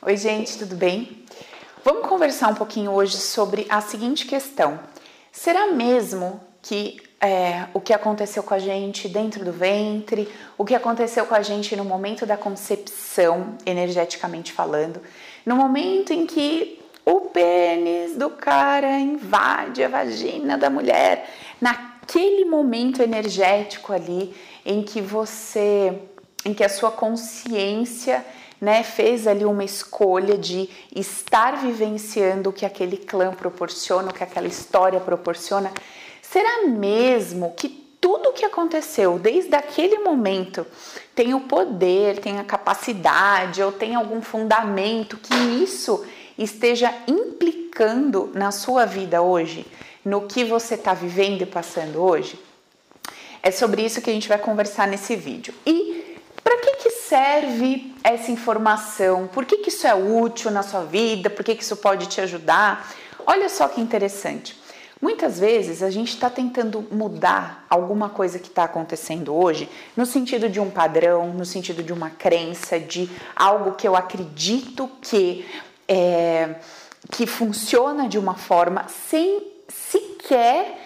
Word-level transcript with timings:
Oi, 0.00 0.16
gente, 0.16 0.56
tudo 0.56 0.76
bem? 0.76 1.24
Vamos 1.84 2.06
conversar 2.06 2.50
um 2.50 2.54
pouquinho 2.54 2.92
hoje 2.92 3.16
sobre 3.16 3.66
a 3.68 3.80
seguinte 3.80 4.26
questão: 4.26 4.78
será 5.32 5.66
mesmo 5.72 6.40
que 6.62 6.98
é, 7.20 7.66
o 7.74 7.80
que 7.80 7.92
aconteceu 7.92 8.44
com 8.44 8.54
a 8.54 8.60
gente 8.60 9.08
dentro 9.08 9.44
do 9.44 9.50
ventre, 9.50 10.32
o 10.56 10.64
que 10.64 10.76
aconteceu 10.76 11.26
com 11.26 11.34
a 11.34 11.42
gente 11.42 11.74
no 11.74 11.84
momento 11.84 12.24
da 12.24 12.36
concepção, 12.36 13.58
energeticamente 13.66 14.52
falando, 14.52 15.02
no 15.44 15.56
momento 15.56 16.12
em 16.12 16.26
que 16.26 16.80
o 17.04 17.22
pênis 17.22 18.14
do 18.14 18.30
cara 18.30 19.00
invade 19.00 19.82
a 19.82 19.88
vagina 19.88 20.56
da 20.56 20.70
mulher, 20.70 21.28
naquele 21.60 22.44
momento 22.44 23.02
energético 23.02 23.92
ali 23.92 24.32
em 24.64 24.80
que 24.80 25.00
você, 25.00 25.98
em 26.44 26.54
que 26.54 26.62
a 26.62 26.68
sua 26.68 26.92
consciência 26.92 28.24
né, 28.60 28.82
fez 28.82 29.26
ali 29.26 29.44
uma 29.44 29.64
escolha 29.64 30.36
de 30.36 30.68
estar 30.94 31.56
vivenciando 31.56 32.50
o 32.50 32.52
que 32.52 32.66
aquele 32.66 32.96
clã 32.96 33.32
proporciona, 33.32 34.10
o 34.10 34.14
que 34.14 34.24
aquela 34.24 34.48
história 34.48 34.98
proporciona. 35.00 35.72
Será 36.20 36.66
mesmo 36.66 37.54
que 37.56 37.68
tudo 38.00 38.30
o 38.30 38.32
que 38.32 38.44
aconteceu 38.44 39.18
desde 39.18 39.54
aquele 39.54 39.98
momento 39.98 40.66
tem 41.14 41.34
o 41.34 41.40
poder, 41.40 42.18
tem 42.18 42.38
a 42.38 42.44
capacidade 42.44 43.62
ou 43.62 43.72
tem 43.72 43.94
algum 43.94 44.22
fundamento 44.22 45.16
que 45.16 45.34
isso 45.62 46.04
esteja 46.36 46.94
implicando 47.06 48.30
na 48.34 48.52
sua 48.52 48.84
vida 48.84 49.20
hoje, 49.20 49.66
no 50.04 50.22
que 50.22 50.44
você 50.44 50.74
está 50.74 50.94
vivendo 50.94 51.42
e 51.42 51.46
passando 51.46 52.00
hoje? 52.00 52.38
É 53.42 53.50
sobre 53.50 53.82
isso 53.82 54.00
que 54.00 54.10
a 54.10 54.12
gente 54.12 54.28
vai 54.28 54.38
conversar 54.38 54.86
nesse 54.86 55.16
vídeo. 55.16 55.54
E 55.66 56.07
para 56.42 56.56
que, 56.58 56.76
que 56.76 56.90
serve 56.90 57.94
essa 58.02 58.30
informação? 58.30 59.26
Por 59.26 59.44
que, 59.44 59.58
que 59.58 59.68
isso 59.68 59.86
é 59.86 59.94
útil 59.94 60.50
na 60.50 60.62
sua 60.62 60.84
vida? 60.84 61.28
Por 61.28 61.44
que, 61.44 61.54
que 61.54 61.62
isso 61.62 61.76
pode 61.76 62.06
te 62.06 62.20
ajudar? 62.20 62.90
Olha 63.26 63.48
só 63.48 63.68
que 63.68 63.80
interessante. 63.80 64.58
Muitas 65.00 65.38
vezes 65.38 65.82
a 65.82 65.90
gente 65.90 66.08
está 66.08 66.28
tentando 66.28 66.84
mudar 66.90 67.64
alguma 67.70 68.08
coisa 68.08 68.38
que 68.38 68.48
está 68.48 68.64
acontecendo 68.64 69.32
hoje 69.32 69.68
no 69.96 70.04
sentido 70.04 70.48
de 70.48 70.58
um 70.58 70.70
padrão, 70.70 71.32
no 71.32 71.44
sentido 71.44 71.84
de 71.84 71.92
uma 71.92 72.10
crença, 72.10 72.80
de 72.80 73.08
algo 73.36 73.72
que 73.72 73.86
eu 73.86 73.94
acredito 73.94 74.90
que, 75.00 75.46
é, 75.86 76.56
que 77.12 77.28
funciona 77.28 78.08
de 78.08 78.18
uma 78.18 78.34
forma 78.34 78.86
sem 78.88 79.40
sequer, 79.68 80.80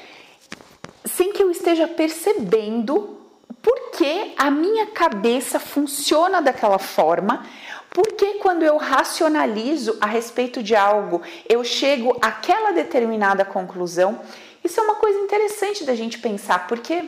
sem 1.06 1.32
que 1.32 1.42
eu 1.42 1.50
esteja 1.50 1.88
percebendo 1.88 3.21
porque 3.62 4.32
a 4.36 4.50
minha 4.50 4.88
cabeça 4.88 5.60
funciona 5.60 6.42
daquela 6.42 6.78
forma, 6.78 7.46
porque 7.90 8.34
quando 8.34 8.62
eu 8.62 8.76
racionalizo 8.76 9.96
a 10.00 10.06
respeito 10.06 10.62
de 10.62 10.74
algo, 10.74 11.22
eu 11.48 11.62
chego 11.62 12.16
àquela 12.20 12.72
determinada 12.72 13.44
conclusão. 13.44 14.20
Isso 14.64 14.80
é 14.80 14.82
uma 14.82 14.96
coisa 14.96 15.18
interessante 15.18 15.84
da 15.84 15.94
gente 15.94 16.18
pensar, 16.18 16.66
porque 16.66 17.04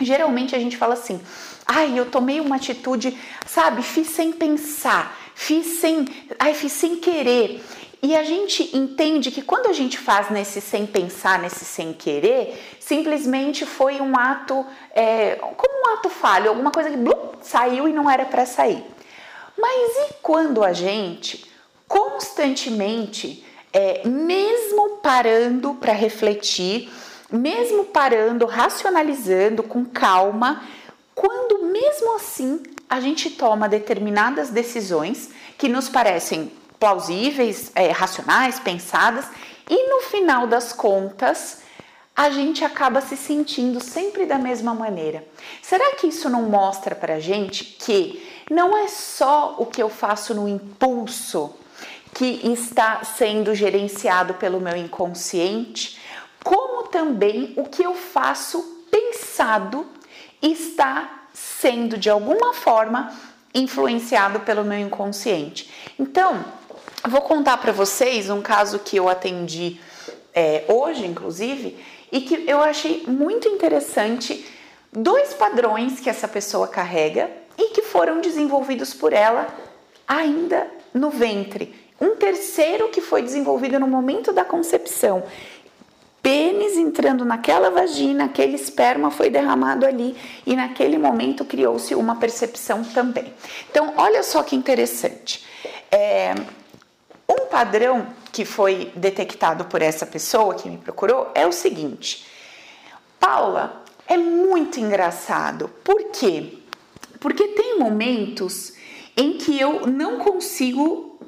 geralmente 0.00 0.54
a 0.54 0.58
gente 0.58 0.76
fala 0.76 0.94
assim: 0.94 1.20
ai, 1.66 1.98
eu 1.98 2.06
tomei 2.06 2.40
uma 2.40 2.56
atitude, 2.56 3.18
sabe, 3.46 3.82
fiz 3.82 4.08
sem 4.08 4.32
pensar, 4.32 5.16
fiz 5.34 5.80
sem, 5.80 6.06
ai, 6.38 6.54
fiz 6.54 6.72
sem 6.72 6.96
querer. 6.96 7.62
E 8.04 8.16
a 8.16 8.24
gente 8.24 8.76
entende 8.76 9.30
que 9.30 9.42
quando 9.42 9.68
a 9.68 9.72
gente 9.72 9.96
faz 9.96 10.28
nesse 10.28 10.60
sem 10.60 10.86
pensar, 10.86 11.38
nesse 11.38 11.64
sem 11.64 11.92
querer, 11.92 12.71
simplesmente 12.92 13.64
foi 13.64 14.02
um 14.02 14.14
ato, 14.18 14.66
é, 14.94 15.36
como 15.36 15.74
um 15.80 15.94
ato 15.94 16.10
falho, 16.10 16.50
alguma 16.50 16.70
coisa 16.70 16.90
que 16.90 16.96
blum, 16.98 17.30
saiu 17.40 17.88
e 17.88 17.92
não 17.92 18.10
era 18.10 18.26
para 18.26 18.44
sair. 18.44 18.84
Mas 19.58 20.10
e 20.10 20.14
quando 20.20 20.62
a 20.62 20.74
gente 20.74 21.50
constantemente, 21.88 23.42
é, 23.72 24.06
mesmo 24.06 24.98
parando 25.02 25.72
para 25.72 25.94
refletir, 25.94 26.92
mesmo 27.30 27.86
parando, 27.86 28.44
racionalizando 28.44 29.62
com 29.62 29.86
calma, 29.86 30.62
quando 31.14 31.64
mesmo 31.64 32.14
assim 32.14 32.62
a 32.90 33.00
gente 33.00 33.30
toma 33.30 33.70
determinadas 33.70 34.50
decisões 34.50 35.30
que 35.56 35.66
nos 35.66 35.88
parecem 35.88 36.52
plausíveis, 36.78 37.72
é, 37.74 37.90
racionais, 37.90 38.60
pensadas, 38.60 39.24
e 39.70 39.88
no 39.88 40.02
final 40.02 40.46
das 40.46 40.74
contas 40.74 41.61
a 42.14 42.30
gente 42.30 42.64
acaba 42.64 43.00
se 43.00 43.16
sentindo 43.16 43.82
sempre 43.82 44.26
da 44.26 44.38
mesma 44.38 44.74
maneira. 44.74 45.26
Será 45.62 45.94
que 45.96 46.06
isso 46.06 46.28
não 46.28 46.42
mostra 46.42 46.94
para 46.94 47.14
a 47.14 47.20
gente 47.20 47.64
que 47.64 48.22
não 48.50 48.76
é 48.76 48.88
só 48.88 49.56
o 49.58 49.66
que 49.66 49.82
eu 49.82 49.88
faço 49.88 50.34
no 50.34 50.48
impulso 50.48 51.54
que 52.14 52.40
está 52.52 53.02
sendo 53.04 53.54
gerenciado 53.54 54.34
pelo 54.34 54.60
meu 54.60 54.76
inconsciente, 54.76 55.98
como 56.44 56.88
também 56.88 57.54
o 57.56 57.64
que 57.64 57.82
eu 57.82 57.94
faço 57.94 58.84
pensado 58.90 59.86
está 60.42 61.28
sendo 61.32 61.96
de 61.96 62.10
alguma 62.10 62.52
forma 62.52 63.10
influenciado 63.54 64.40
pelo 64.40 64.64
meu 64.64 64.78
inconsciente. 64.78 65.70
Então, 65.98 66.44
Vou 67.08 67.20
contar 67.22 67.56
para 67.56 67.72
vocês 67.72 68.30
um 68.30 68.40
caso 68.40 68.78
que 68.78 68.96
eu 68.96 69.08
atendi 69.08 69.80
é, 70.32 70.64
hoje, 70.68 71.04
inclusive, 71.04 71.76
e 72.12 72.20
que 72.20 72.44
eu 72.46 72.60
achei 72.60 73.04
muito 73.06 73.48
interessante 73.48 74.46
dois 74.92 75.32
padrões 75.32 75.98
que 75.98 76.10
essa 76.10 76.28
pessoa 76.28 76.68
carrega 76.68 77.30
e 77.56 77.70
que 77.70 77.80
foram 77.80 78.20
desenvolvidos 78.20 78.92
por 78.92 79.14
ela 79.14 79.48
ainda 80.06 80.66
no 80.92 81.08
ventre. 81.08 81.74
Um 81.98 82.16
terceiro 82.16 82.90
que 82.90 83.00
foi 83.00 83.22
desenvolvido 83.22 83.80
no 83.80 83.86
momento 83.86 84.32
da 84.32 84.44
concepção. 84.44 85.22
Pênis 86.20 86.76
entrando 86.76 87.24
naquela 87.24 87.70
vagina, 87.70 88.26
aquele 88.26 88.54
esperma 88.54 89.10
foi 89.10 89.30
derramado 89.30 89.86
ali 89.86 90.16
e 90.46 90.54
naquele 90.54 90.98
momento 90.98 91.44
criou-se 91.44 91.94
uma 91.94 92.16
percepção 92.16 92.84
também. 92.84 93.32
Então, 93.70 93.94
olha 93.96 94.22
só 94.22 94.42
que 94.42 94.54
interessante. 94.54 95.44
É, 95.90 96.34
um 97.32 97.46
padrão 97.46 98.06
que 98.30 98.44
foi 98.44 98.92
detectado 98.94 99.64
por 99.64 99.82
essa 99.82 100.06
pessoa 100.06 100.54
que 100.54 100.68
me 100.68 100.78
procurou 100.78 101.30
é 101.34 101.46
o 101.46 101.52
seguinte: 101.52 102.26
Paula, 103.18 103.84
é 104.06 104.16
muito 104.16 104.78
engraçado. 104.78 105.68
Por 105.82 106.10
quê? 106.10 106.58
Porque 107.20 107.48
tem 107.48 107.78
momentos 107.78 108.74
em 109.16 109.34
que 109.38 109.58
eu 109.58 109.86
não 109.86 110.18
consigo 110.18 111.20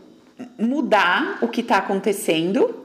mudar 0.58 1.38
o 1.40 1.48
que 1.48 1.60
está 1.60 1.78
acontecendo. 1.78 2.84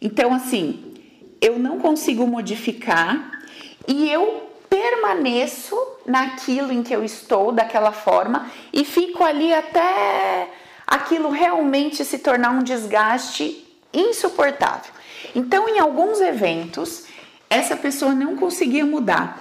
Então, 0.00 0.32
assim, 0.32 0.94
eu 1.40 1.58
não 1.58 1.78
consigo 1.78 2.26
modificar 2.26 3.42
e 3.86 4.10
eu 4.10 4.48
permaneço 4.68 5.76
naquilo 6.06 6.72
em 6.72 6.82
que 6.82 6.94
eu 6.94 7.04
estou, 7.04 7.52
daquela 7.52 7.92
forma, 7.92 8.50
e 8.72 8.84
fico 8.84 9.24
ali 9.24 9.52
até 9.52 10.48
aquilo 10.90 11.30
realmente 11.30 12.04
se 12.04 12.18
tornar 12.18 12.50
um 12.50 12.64
desgaste 12.64 13.64
insuportável. 13.94 14.92
Então, 15.36 15.68
em 15.68 15.78
alguns 15.78 16.20
eventos, 16.20 17.04
essa 17.48 17.76
pessoa 17.76 18.12
não 18.12 18.36
conseguia 18.36 18.84
mudar. 18.84 19.40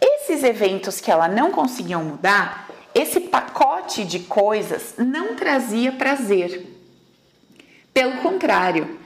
Esses 0.00 0.42
eventos 0.42 1.00
que 1.00 1.10
ela 1.10 1.28
não 1.28 1.52
conseguia 1.52 1.98
mudar, 1.98 2.68
esse 2.92 3.20
pacote 3.20 4.04
de 4.04 4.20
coisas 4.20 4.94
não 4.98 5.36
trazia 5.36 5.92
prazer. 5.92 6.66
Pelo 7.94 8.16
contrário, 8.18 8.98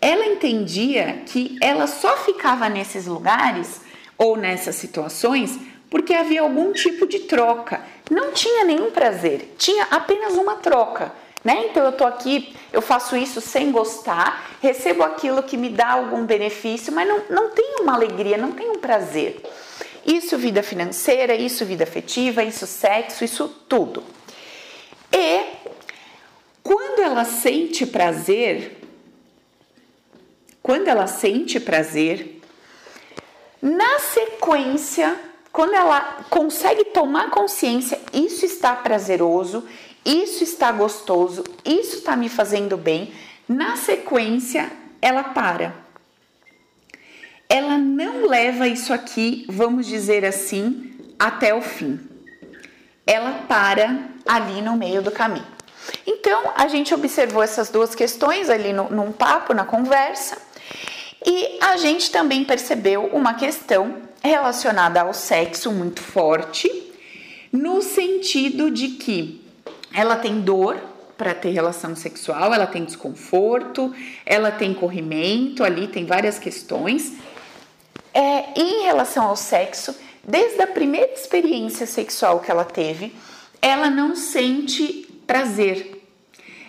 ela 0.00 0.24
entendia 0.24 1.22
que 1.26 1.58
ela 1.60 1.86
só 1.86 2.16
ficava 2.18 2.68
nesses 2.70 3.06
lugares 3.06 3.82
ou 4.16 4.36
nessas 4.36 4.76
situações 4.76 5.58
porque 5.90 6.14
havia 6.14 6.40
algum 6.40 6.72
tipo 6.72 7.06
de 7.06 7.20
troca. 7.20 7.80
Não 8.10 8.32
tinha 8.32 8.64
nenhum 8.64 8.90
prazer, 8.90 9.54
tinha 9.58 9.84
apenas 9.90 10.34
uma 10.34 10.56
troca 10.56 11.12
né? 11.44 11.66
Então 11.66 11.84
eu 11.84 11.92
tô 11.92 12.06
aqui, 12.06 12.56
eu 12.72 12.80
faço 12.80 13.14
isso 13.14 13.40
sem 13.40 13.70
gostar, 13.70 14.56
recebo 14.62 15.02
aquilo 15.02 15.42
que 15.42 15.58
me 15.58 15.68
dá 15.68 15.92
algum 15.92 16.24
benefício, 16.24 16.90
mas 16.92 17.06
não, 17.06 17.22
não 17.28 17.50
tem 17.50 17.76
uma 17.80 17.94
alegria, 17.94 18.38
não 18.38 18.52
tem 18.52 18.70
um 18.70 18.78
prazer. 18.78 19.42
Isso 20.06 20.38
vida 20.38 20.62
financeira, 20.62 21.34
isso 21.34 21.64
vida 21.66 21.84
afetiva, 21.84 22.42
isso 22.42 22.66
sexo, 22.66 23.24
isso 23.24 23.48
tudo. 23.68 24.02
E 25.12 25.44
quando 26.62 27.00
ela 27.00 27.24
sente 27.24 27.84
prazer, 27.86 28.80
quando 30.62 30.88
ela 30.88 31.06
sente 31.06 31.60
prazer, 31.60 32.40
na 33.60 33.98
sequência, 33.98 35.18
quando 35.52 35.74
ela 35.74 36.24
consegue 36.28 36.86
tomar 36.86 37.30
consciência, 37.30 38.00
isso 38.12 38.44
está 38.44 38.74
prazeroso, 38.74 39.64
isso 40.04 40.44
está 40.44 40.70
gostoso, 40.70 41.44
isso 41.64 41.96
está 41.96 42.14
me 42.14 42.28
fazendo 42.28 42.76
bem. 42.76 43.12
Na 43.48 43.76
sequência, 43.76 44.70
ela 45.00 45.24
para. 45.24 45.74
Ela 47.48 47.78
não 47.78 48.26
leva 48.26 48.68
isso 48.68 48.92
aqui, 48.92 49.46
vamos 49.48 49.86
dizer 49.86 50.24
assim, 50.24 50.94
até 51.18 51.54
o 51.54 51.62
fim. 51.62 52.00
Ela 53.06 53.44
para 53.46 54.08
ali 54.26 54.60
no 54.60 54.76
meio 54.76 55.02
do 55.02 55.10
caminho. 55.10 55.46
Então, 56.06 56.52
a 56.56 56.68
gente 56.68 56.94
observou 56.94 57.42
essas 57.42 57.68
duas 57.68 57.94
questões 57.94 58.48
ali 58.48 58.72
no, 58.72 58.88
num 58.90 59.12
papo, 59.12 59.52
na 59.52 59.64
conversa, 59.64 60.38
e 61.24 61.58
a 61.60 61.76
gente 61.76 62.10
também 62.10 62.44
percebeu 62.44 63.06
uma 63.06 63.34
questão 63.34 64.02
relacionada 64.22 65.02
ao 65.02 65.12
sexo 65.12 65.70
muito 65.70 66.00
forte, 66.00 66.70
no 67.52 67.82
sentido 67.82 68.70
de 68.70 68.88
que 68.88 69.43
ela 69.94 70.16
tem 70.16 70.40
dor 70.40 70.76
para 71.16 71.32
ter 71.32 71.50
relação 71.50 71.94
sexual, 71.94 72.52
ela 72.52 72.66
tem 72.66 72.84
desconforto, 72.84 73.94
ela 74.26 74.50
tem 74.50 74.74
corrimento, 74.74 75.62
ali 75.62 75.86
tem 75.86 76.04
várias 76.04 76.38
questões. 76.38 77.12
É, 78.12 78.60
em 78.60 78.82
relação 78.82 79.24
ao 79.24 79.36
sexo, 79.36 79.94
desde 80.26 80.60
a 80.60 80.66
primeira 80.66 81.12
experiência 81.12 81.86
sexual 81.86 82.40
que 82.40 82.50
ela 82.50 82.64
teve, 82.64 83.14
ela 83.62 83.88
não 83.88 84.16
sente 84.16 85.06
prazer. 85.26 86.02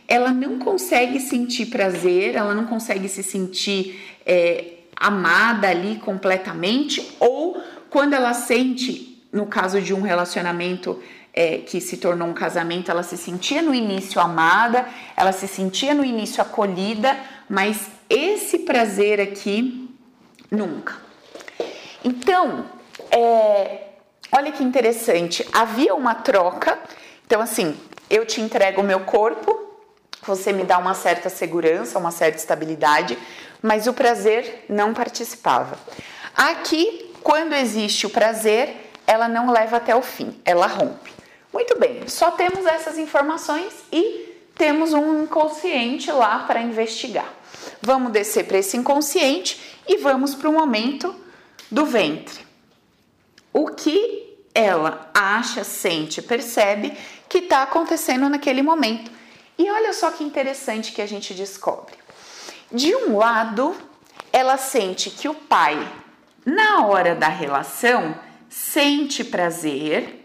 Ela 0.08 0.32
não 0.32 0.60
consegue 0.60 1.20
sentir 1.20 1.66
prazer, 1.68 2.36
ela 2.36 2.54
não 2.54 2.66
consegue 2.66 3.10
se 3.10 3.24
sentir 3.24 4.00
é, 4.26 4.76
amada 4.96 5.68
ali 5.68 5.98
completamente, 5.98 7.16
ou 7.20 7.60
quando 7.90 8.14
ela 8.14 8.34
sente, 8.34 9.24
no 9.32 9.48
caso 9.48 9.82
de 9.82 9.94
um 9.94 10.02
relacionamento 10.02 11.02
é, 11.36 11.58
que 11.58 11.82
se 11.82 11.98
tornou 11.98 12.30
um 12.30 12.34
casamento, 12.34 12.90
ela 12.90 13.04
se 13.04 13.18
sentia 13.18 13.62
no 13.62 13.76
início 13.76 14.22
amada, 14.22 14.88
ela 15.18 15.34
se 15.34 15.48
sentia 15.50 15.94
no 15.94 16.06
início 16.06 16.42
acolhida, 16.42 17.18
mas 17.50 17.88
esse 18.10 18.60
prazer 18.60 19.20
aqui 19.20 19.94
nunca. 20.50 20.96
Então, 22.06 22.66
é, 23.12 23.90
olha 24.32 24.52
que 24.54 24.64
interessante, 24.64 25.46
havia 25.52 25.94
uma 25.94 26.16
troca. 26.16 26.80
Então, 27.26 27.42
assim, 27.42 27.76
eu 28.10 28.26
te 28.26 28.40
entrego 28.40 28.80
o 28.80 28.84
meu 28.84 29.02
corpo, 29.02 29.76
você 30.26 30.54
me 30.54 30.64
dá 30.64 30.78
uma 30.78 30.94
certa 30.94 31.30
segurança, 31.30 32.00
uma 32.00 32.12
certa 32.12 32.38
estabilidade, 32.38 33.18
mas 33.62 33.88
o 33.88 33.94
prazer 33.94 34.66
não 34.70 34.94
participava. 34.94 35.78
Aqui, 36.34 37.14
quando 37.22 37.54
existe 37.54 38.06
o 38.06 38.10
prazer, 38.10 38.92
ela 39.06 39.28
não 39.28 39.52
leva 39.52 39.78
até 39.78 39.96
o 39.96 40.02
fim, 40.02 40.40
ela 40.46 40.68
rompe. 40.68 41.15
Muito 41.56 41.80
bem, 41.80 42.06
só 42.06 42.32
temos 42.32 42.66
essas 42.66 42.98
informações 42.98 43.74
e 43.90 44.36
temos 44.56 44.92
um 44.92 45.24
inconsciente 45.24 46.12
lá 46.12 46.40
para 46.40 46.62
investigar. 46.62 47.34
Vamos 47.82 48.12
descer 48.12 48.46
para 48.46 48.58
esse 48.58 48.76
inconsciente 48.76 49.80
e 49.88 49.96
vamos 49.96 50.36
para 50.36 50.50
o 50.50 50.52
momento 50.52 51.16
do 51.72 51.86
ventre. 51.86 52.46
O 53.54 53.68
que 53.68 54.36
ela 54.54 55.10
acha, 55.14 55.64
sente, 55.64 56.22
percebe 56.22 56.92
que 57.30 57.38
está 57.38 57.64
acontecendo 57.64 58.28
naquele 58.28 58.62
momento. 58.62 59.10
E 59.58 59.72
olha 59.72 59.94
só 59.94 60.12
que 60.12 60.26
interessante 60.26 60.92
que 60.92 61.02
a 61.02 61.08
gente 61.08 61.34
descobre. 61.34 61.96
De 62.70 62.94
um 62.94 63.16
lado, 63.16 63.74
ela 64.34 64.58
sente 64.58 65.10
que 65.10 65.30
o 65.30 65.34
pai, 65.34 65.90
na 66.46 66.86
hora 66.86 67.16
da 67.16 67.30
relação, 67.30 68.14
sente 68.50 69.24
prazer 69.24 70.25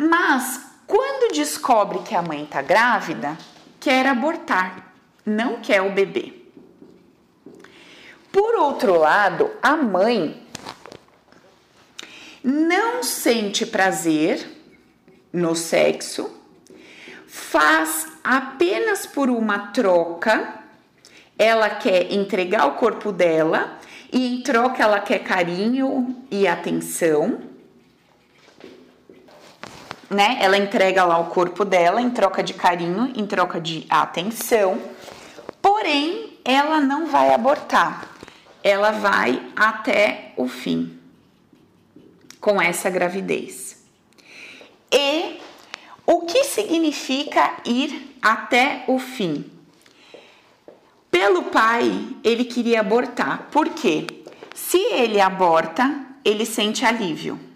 mas 0.00 0.62
quando 0.86 1.34
descobre 1.34 1.98
que 1.98 2.14
a 2.14 2.22
mãe 2.22 2.44
está 2.44 2.62
grávida, 2.62 3.36
quer 3.78 4.06
abortar, 4.06 4.94
não 5.26 5.60
quer 5.60 5.82
o 5.82 5.92
bebê. 5.92 6.32
Por 8.32 8.54
outro 8.54 8.98
lado, 8.98 9.50
a 9.62 9.76
mãe 9.76 10.42
não 12.42 13.02
sente 13.02 13.66
prazer 13.66 14.50
no 15.30 15.54
sexo, 15.54 16.34
faz 17.26 18.06
apenas 18.24 19.04
por 19.04 19.28
uma 19.28 19.68
troca, 19.68 20.62
ela 21.38 21.68
quer 21.68 22.10
entregar 22.10 22.66
o 22.66 22.76
corpo 22.76 23.12
dela 23.12 23.78
e 24.10 24.34
em 24.34 24.42
troca 24.42 24.82
ela 24.82 25.00
quer 25.00 25.18
carinho 25.18 26.24
e 26.30 26.48
atenção 26.48 27.49
né? 30.10 30.38
Ela 30.40 30.58
entrega 30.58 31.04
lá 31.04 31.18
o 31.18 31.26
corpo 31.26 31.64
dela 31.64 32.02
em 32.02 32.10
troca 32.10 32.42
de 32.42 32.52
carinho, 32.52 33.12
em 33.16 33.24
troca 33.24 33.60
de 33.60 33.86
atenção. 33.88 34.78
Porém, 35.62 36.38
ela 36.44 36.80
não 36.80 37.06
vai 37.06 37.32
abortar. 37.32 38.08
Ela 38.62 38.90
vai 38.90 39.40
até 39.54 40.32
o 40.36 40.48
fim 40.48 40.98
com 42.40 42.60
essa 42.60 42.90
gravidez. 42.90 43.84
E 44.90 45.38
o 46.04 46.22
que 46.22 46.42
significa 46.44 47.54
ir 47.64 48.16
até 48.20 48.84
o 48.88 48.98
fim? 48.98 49.44
Pelo 51.10 51.44
pai, 51.44 52.08
ele 52.24 52.44
queria 52.44 52.80
abortar. 52.80 53.48
Por 53.50 53.68
quê? 53.70 54.06
Se 54.54 54.78
ele 54.78 55.20
aborta, 55.20 56.06
ele 56.24 56.44
sente 56.44 56.84
alívio. 56.84 57.49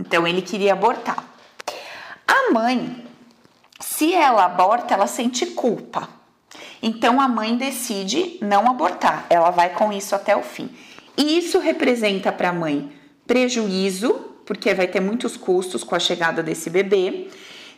Então 0.00 0.26
ele 0.26 0.40
queria 0.40 0.72
abortar. 0.72 1.22
A 2.26 2.50
mãe, 2.52 3.04
se 3.78 4.14
ela 4.14 4.46
aborta, 4.46 4.94
ela 4.94 5.06
sente 5.06 5.44
culpa. 5.46 6.08
Então 6.82 7.20
a 7.20 7.28
mãe 7.28 7.54
decide 7.54 8.38
não 8.40 8.66
abortar, 8.66 9.26
ela 9.28 9.50
vai 9.50 9.70
com 9.70 9.92
isso 9.92 10.14
até 10.14 10.34
o 10.34 10.42
fim. 10.42 10.70
E 11.16 11.36
isso 11.36 11.58
representa 11.58 12.32
para 12.32 12.48
a 12.48 12.52
mãe 12.52 12.90
prejuízo, 13.26 14.14
porque 14.46 14.72
vai 14.72 14.86
ter 14.86 15.00
muitos 15.00 15.36
custos 15.36 15.84
com 15.84 15.94
a 15.94 16.00
chegada 16.00 16.42
desse 16.42 16.70
bebê. 16.70 17.28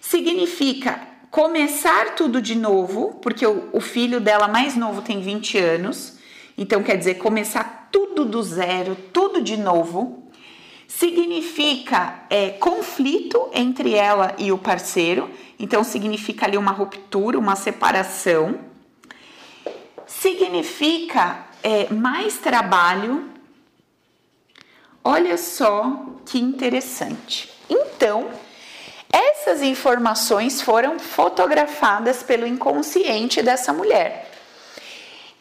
Significa 0.00 1.00
começar 1.28 2.14
tudo 2.14 2.40
de 2.40 2.54
novo, 2.54 3.18
porque 3.20 3.44
o, 3.44 3.68
o 3.72 3.80
filho 3.80 4.20
dela 4.20 4.46
mais 4.46 4.76
novo 4.76 5.02
tem 5.02 5.20
20 5.20 5.58
anos. 5.58 6.18
Então 6.56 6.84
quer 6.84 6.96
dizer 6.96 7.14
começar 7.14 7.88
tudo 7.90 8.24
do 8.24 8.40
zero, 8.42 8.96
tudo 9.12 9.42
de 9.42 9.56
novo 9.56 10.21
significa 10.98 12.22
é, 12.28 12.50
conflito 12.50 13.48
entre 13.52 13.94
ela 13.94 14.34
e 14.38 14.52
o 14.52 14.58
parceiro, 14.58 15.30
então 15.58 15.82
significa 15.82 16.46
ali 16.46 16.56
uma 16.56 16.70
ruptura, 16.70 17.38
uma 17.38 17.56
separação. 17.56 18.60
Significa 20.06 21.46
é, 21.62 21.92
mais 21.92 22.36
trabalho. 22.38 23.30
Olha 25.02 25.36
só 25.38 26.04
que 26.26 26.38
interessante. 26.38 27.50
Então, 27.68 28.30
essas 29.10 29.62
informações 29.62 30.60
foram 30.60 30.98
fotografadas 30.98 32.22
pelo 32.22 32.46
inconsciente 32.46 33.42
dessa 33.42 33.72
mulher. 33.72 34.30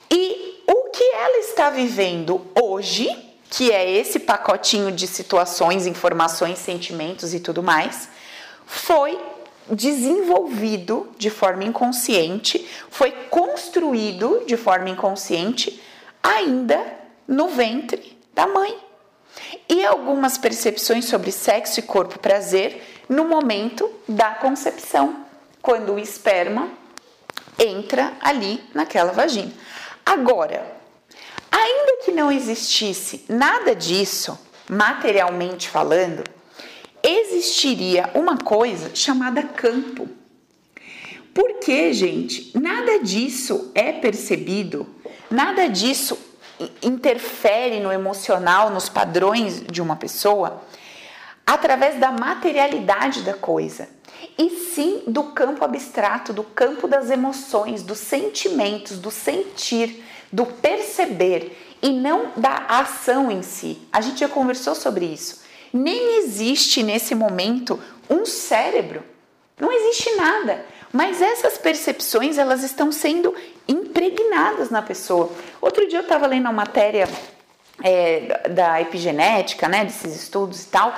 E 0.09 0.63
o 0.65 0.89
que 0.89 1.03
ela 1.03 1.37
está 1.39 1.69
vivendo 1.69 2.41
hoje 2.59 3.30
que 3.51 3.69
é 3.69 3.91
esse 3.91 4.17
pacotinho 4.17 4.93
de 4.93 5.05
situações, 5.05 5.85
informações, 5.85 6.57
sentimentos 6.57 7.33
e 7.33 7.39
tudo 7.41 7.61
mais, 7.61 8.07
foi 8.65 9.19
desenvolvido 9.69 11.11
de 11.17 11.29
forma 11.29 11.65
inconsciente, 11.65 12.65
foi 12.89 13.11
construído 13.29 14.45
de 14.47 14.55
forma 14.55 14.89
inconsciente 14.89 15.83
ainda 16.23 16.81
no 17.27 17.49
ventre 17.49 18.17
da 18.33 18.47
mãe. 18.47 18.73
E 19.67 19.85
algumas 19.85 20.37
percepções 20.37 21.03
sobre 21.03 21.29
sexo 21.29 21.81
e 21.81 21.83
corpo 21.83 22.19
prazer 22.19 23.03
no 23.09 23.25
momento 23.25 23.91
da 24.07 24.31
concepção, 24.31 25.25
quando 25.61 25.93
o 25.93 25.99
esperma 25.99 26.69
entra 27.59 28.13
ali 28.21 28.63
naquela 28.73 29.11
vagina. 29.11 29.51
Agora, 30.05 30.80
Ainda 31.51 31.97
que 32.05 32.11
não 32.11 32.31
existisse 32.31 33.25
nada 33.27 33.75
disso, 33.75 34.39
materialmente 34.69 35.67
falando, 35.67 36.23
existiria 37.03 38.09
uma 38.13 38.37
coisa 38.37 38.95
chamada 38.95 39.43
campo. 39.43 40.07
Porque, 41.33 41.93
gente, 41.93 42.57
nada 42.57 42.99
disso 42.99 43.71
é 43.75 43.91
percebido, 43.91 44.87
nada 45.29 45.67
disso 45.67 46.17
interfere 46.81 47.79
no 47.79 47.91
emocional, 47.91 48.69
nos 48.69 48.87
padrões 48.87 49.63
de 49.65 49.81
uma 49.81 49.95
pessoa, 49.95 50.61
através 51.45 51.99
da 51.99 52.11
materialidade 52.11 53.23
da 53.23 53.33
coisa, 53.33 53.89
e 54.37 54.49
sim 54.49 55.03
do 55.07 55.23
campo 55.31 55.65
abstrato, 55.65 56.31
do 56.33 56.43
campo 56.43 56.87
das 56.87 57.09
emoções, 57.09 57.81
dos 57.81 57.97
sentimentos, 57.97 58.99
do 58.99 59.09
sentir 59.09 60.03
do 60.31 60.45
perceber 60.45 61.57
e 61.81 61.89
não 61.89 62.31
da 62.35 62.65
ação 62.67 63.31
em 63.31 63.41
si. 63.41 63.79
A 63.91 64.01
gente 64.01 64.19
já 64.19 64.29
conversou 64.29 64.75
sobre 64.75 65.05
isso. 65.05 65.41
Nem 65.73 66.17
existe 66.19 66.83
nesse 66.83 67.15
momento 67.15 67.79
um 68.09 68.25
cérebro. 68.25 69.03
Não 69.59 69.71
existe 69.71 70.15
nada. 70.15 70.65
Mas 70.91 71.21
essas 71.21 71.57
percepções 71.57 72.37
elas 72.37 72.63
estão 72.63 72.91
sendo 72.91 73.33
impregnadas 73.67 74.69
na 74.69 74.81
pessoa. 74.81 75.31
Outro 75.61 75.87
dia 75.87 75.99
eu 75.99 76.03
estava 76.03 76.27
lendo 76.27 76.41
uma 76.41 76.51
matéria 76.51 77.07
é, 77.83 78.49
da 78.49 78.81
epigenética, 78.81 79.67
né, 79.67 79.85
desses 79.85 80.15
estudos 80.15 80.63
e 80.63 80.67
tal, 80.67 80.93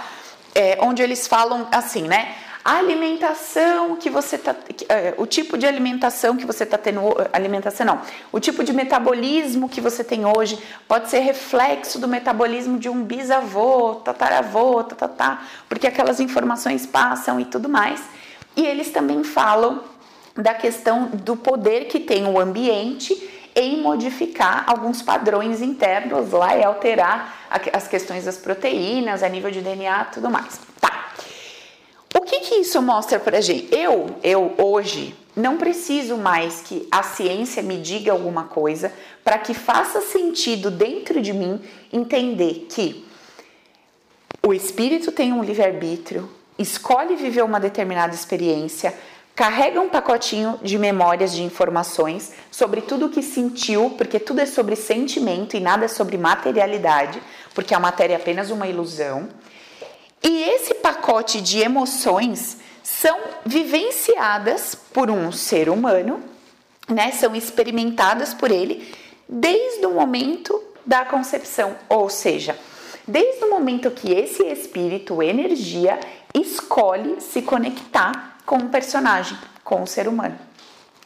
é, 0.56 0.78
onde 0.82 1.02
eles 1.02 1.28
falam 1.28 1.68
assim, 1.72 2.04
né? 2.04 2.36
A 2.63 2.77
alimentação 2.77 3.98
que 3.98 4.10
você 4.10 4.38
tá, 4.38 4.55
é, 4.88 5.13
o 5.17 5.25
tipo 5.25 5.58
de 5.58 5.65
alimentação 5.65 6.38
que 6.38 6.46
você 6.46 6.63
está 6.63 6.77
tendo, 6.77 7.01
alimentação 7.34 7.86
não, 7.86 8.01
o 8.32 8.39
tipo 8.39 8.63
de 8.63 8.72
metabolismo 8.72 9.67
que 9.67 9.82
você 9.82 10.03
tem 10.03 10.25
hoje 10.25 10.58
pode 10.88 11.10
ser 11.10 11.20
reflexo 11.20 12.00
do 12.00 12.08
metabolismo 12.08 12.79
de 12.79 12.88
um 12.88 13.03
bisavô, 13.03 13.96
tataravô, 13.96 14.82
tatatá, 14.84 15.41
porque 15.67 15.88
aquelas 15.88 16.22
informações 16.22 16.86
passam 16.86 17.38
e 17.39 17.46
tudo 17.46 17.67
mais. 17.67 18.01
E 18.55 18.65
eles 18.65 18.91
também 18.91 19.24
falam 19.24 19.84
da 20.36 20.53
questão 20.53 21.08
do 21.08 21.36
poder 21.36 21.86
que 21.86 22.00
tem 22.00 22.25
o 22.27 22.39
ambiente 22.39 23.29
em 23.55 23.82
modificar 23.82 24.63
alguns 24.67 25.01
padrões 25.01 25.62
internos 25.62 26.32
lá 26.32 26.58
e 26.58 26.63
alterar 26.63 27.36
as 27.72 27.88
questões 27.88 28.25
das 28.25 28.38
proteínas, 28.38 29.22
a 29.22 29.29
nível 29.29 29.51
de 29.51 29.62
DNA, 29.62 30.05
tudo 30.05 30.29
mais. 30.29 30.73
Que 32.25 32.39
que 32.39 32.56
isso 32.56 32.82
mostra 32.82 33.20
pra 33.20 33.42
gente? 33.42 33.74
Eu, 33.74 34.15
eu 34.24 34.53
hoje 34.58 35.15
não 35.36 35.58
preciso 35.58 36.18
mais 36.18 36.62
que 36.62 36.88
a 36.92 37.03
ciência 37.03 37.62
me 37.63 37.77
diga 37.77 38.12
alguma 38.12 38.46
coisa 38.46 38.94
para 39.24 39.38
que 39.38 39.53
faça 39.53 40.01
sentido 40.01 40.70
dentro 40.70 41.22
de 41.22 41.34
mim 41.34 41.62
entender 41.92 42.68
que 42.70 43.06
o 44.46 44.53
espírito 44.53 45.12
tem 45.12 45.32
um 45.32 45.44
livre-arbítrio, 45.44 46.30
escolhe 46.60 47.15
viver 47.15 47.44
uma 47.44 47.60
determinada 47.60 48.13
experiência, 48.13 48.94
carrega 49.36 49.82
um 49.82 49.89
pacotinho 49.89 50.60
de 50.62 50.77
memórias 50.77 51.34
de 51.34 51.44
informações 51.44 52.34
sobre 52.51 52.82
tudo 52.82 53.08
o 53.08 53.10
que 53.10 53.24
sentiu, 53.24 53.92
porque 53.98 54.20
tudo 54.20 54.42
é 54.42 54.46
sobre 54.46 54.75
sentimento 54.75 55.56
e 55.56 55.60
nada 55.60 55.86
é 55.86 55.88
sobre 55.88 56.18
materialidade, 56.18 57.22
porque 57.56 57.74
a 57.74 57.80
matéria 57.80 58.13
é 58.13 58.18
apenas 58.18 58.51
uma 58.51 58.68
ilusão. 58.68 59.30
E 60.24 60.44
esse 60.44 60.74
pacote 60.75 61.42
de 61.42 61.60
emoções 61.60 62.58
são 62.82 63.20
vivenciadas 63.46 64.75
por 64.75 65.12
um 65.12 65.32
ser 65.32 65.70
humano, 65.70 66.24
né? 66.88 67.12
São 67.12 67.36
experimentadas 67.36 68.34
por 68.34 68.50
ele 68.50 68.94
desde 69.27 69.86
o 69.86 69.92
momento 69.92 70.62
da 70.86 71.06
concepção, 71.06 71.75
ou 71.89 72.10
seja, 72.10 72.58
desde 73.08 73.44
o 73.46 73.50
momento 73.50 73.92
que 73.92 74.12
esse 74.12 74.44
espírito, 74.44 75.22
energia, 75.22 76.00
escolhe 76.34 77.22
se 77.22 77.42
conectar 77.42 78.38
com 78.46 78.58
o 78.58 78.70
personagem, 78.70 79.38
com 79.63 79.84
o 79.84 79.88
ser 79.88 80.08
humano. 80.08 80.38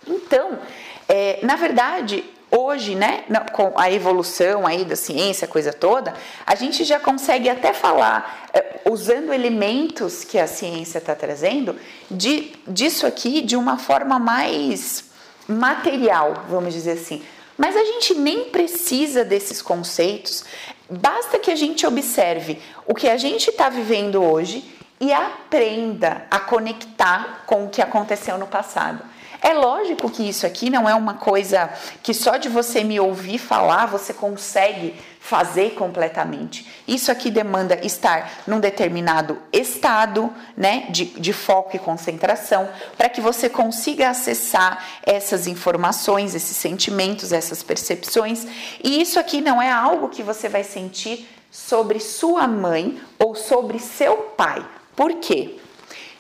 Então, 0.07 0.59
é, 1.07 1.39
na 1.43 1.55
verdade, 1.55 2.24
hoje, 2.49 2.95
né, 2.95 3.23
com 3.51 3.73
a 3.75 3.91
evolução 3.91 4.65
aí 4.65 4.85
da 4.85 4.95
ciência, 4.95 5.47
coisa 5.47 5.73
toda, 5.73 6.13
a 6.45 6.55
gente 6.55 6.83
já 6.83 6.99
consegue 6.99 7.49
até 7.49 7.73
falar, 7.73 8.49
é, 8.53 8.81
usando 8.89 9.33
elementos 9.33 10.23
que 10.23 10.39
a 10.39 10.47
ciência 10.47 10.99
está 10.99 11.15
trazendo, 11.15 11.75
de, 12.09 12.53
disso 12.67 13.05
aqui 13.05 13.41
de 13.41 13.55
uma 13.55 13.77
forma 13.77 14.17
mais 14.17 15.05
material, 15.47 16.45
vamos 16.49 16.73
dizer 16.73 16.91
assim. 16.91 17.21
Mas 17.57 17.75
a 17.75 17.83
gente 17.83 18.13
nem 18.13 18.45
precisa 18.45 19.25
desses 19.25 19.61
conceitos, 19.61 20.45
basta 20.89 21.39
que 21.39 21.51
a 21.51 21.55
gente 21.55 21.85
observe 21.85 22.61
o 22.85 22.93
que 22.93 23.09
a 23.09 23.17
gente 23.17 23.49
está 23.49 23.67
vivendo 23.67 24.23
hoje 24.23 24.63
e 24.99 25.11
aprenda 25.11 26.25
a 26.29 26.39
conectar 26.39 27.43
com 27.45 27.65
o 27.65 27.69
que 27.69 27.81
aconteceu 27.81 28.37
no 28.37 28.47
passado. 28.47 29.03
É 29.41 29.53
lógico 29.53 30.10
que 30.10 30.27
isso 30.27 30.46
aqui 30.46 30.70
não 30.70 30.88
é 30.88 30.96
uma 30.96 31.15
coisa 31.15 31.70
que 32.01 32.13
só 32.13 32.38
de 32.38 32.50
você 32.50 32.84
me 32.84 33.00
ouvir 33.00 33.38
falar 33.38 33.86
você 33.86 34.13
consegue 34.13 34.96
fazer 35.20 35.72
completamente. 35.72 36.65
Isso 36.88 37.12
aqui 37.12 37.29
demanda 37.29 37.77
estar 37.86 38.44
num 38.48 38.60
determinado 38.60 39.38
estado 39.51 40.34
né, 40.56 40.88
de, 40.89 41.06
de 41.06 41.34
foco 41.34 41.75
e 41.75 41.79
concentração 41.79 42.70
para 42.98 43.10
que 43.10 43.20
você 43.20 43.50
consiga 43.50 44.10
acessar 44.10 44.84
essas 45.06 45.48
informações, 45.48 46.34
esses 46.34 46.56
sentimentos, 46.56 47.34
essas 47.34 47.62
percepções. 47.62 48.48
E 48.84 49.01
isso 49.01 49.20
aqui 49.20 49.41
não 49.41 49.62
é 49.62 49.70
algo 49.70 50.10
que 50.10 50.24
você 50.24 50.48
vai 50.48 50.63
sentir 50.63 51.27
sobre 51.51 52.00
sua 52.00 52.48
mãe 52.48 53.01
ou 53.20 53.36
sobre 53.36 53.79
seu 53.79 54.15
pai 54.15 54.65
por 54.98 55.13
quê? 55.20 55.58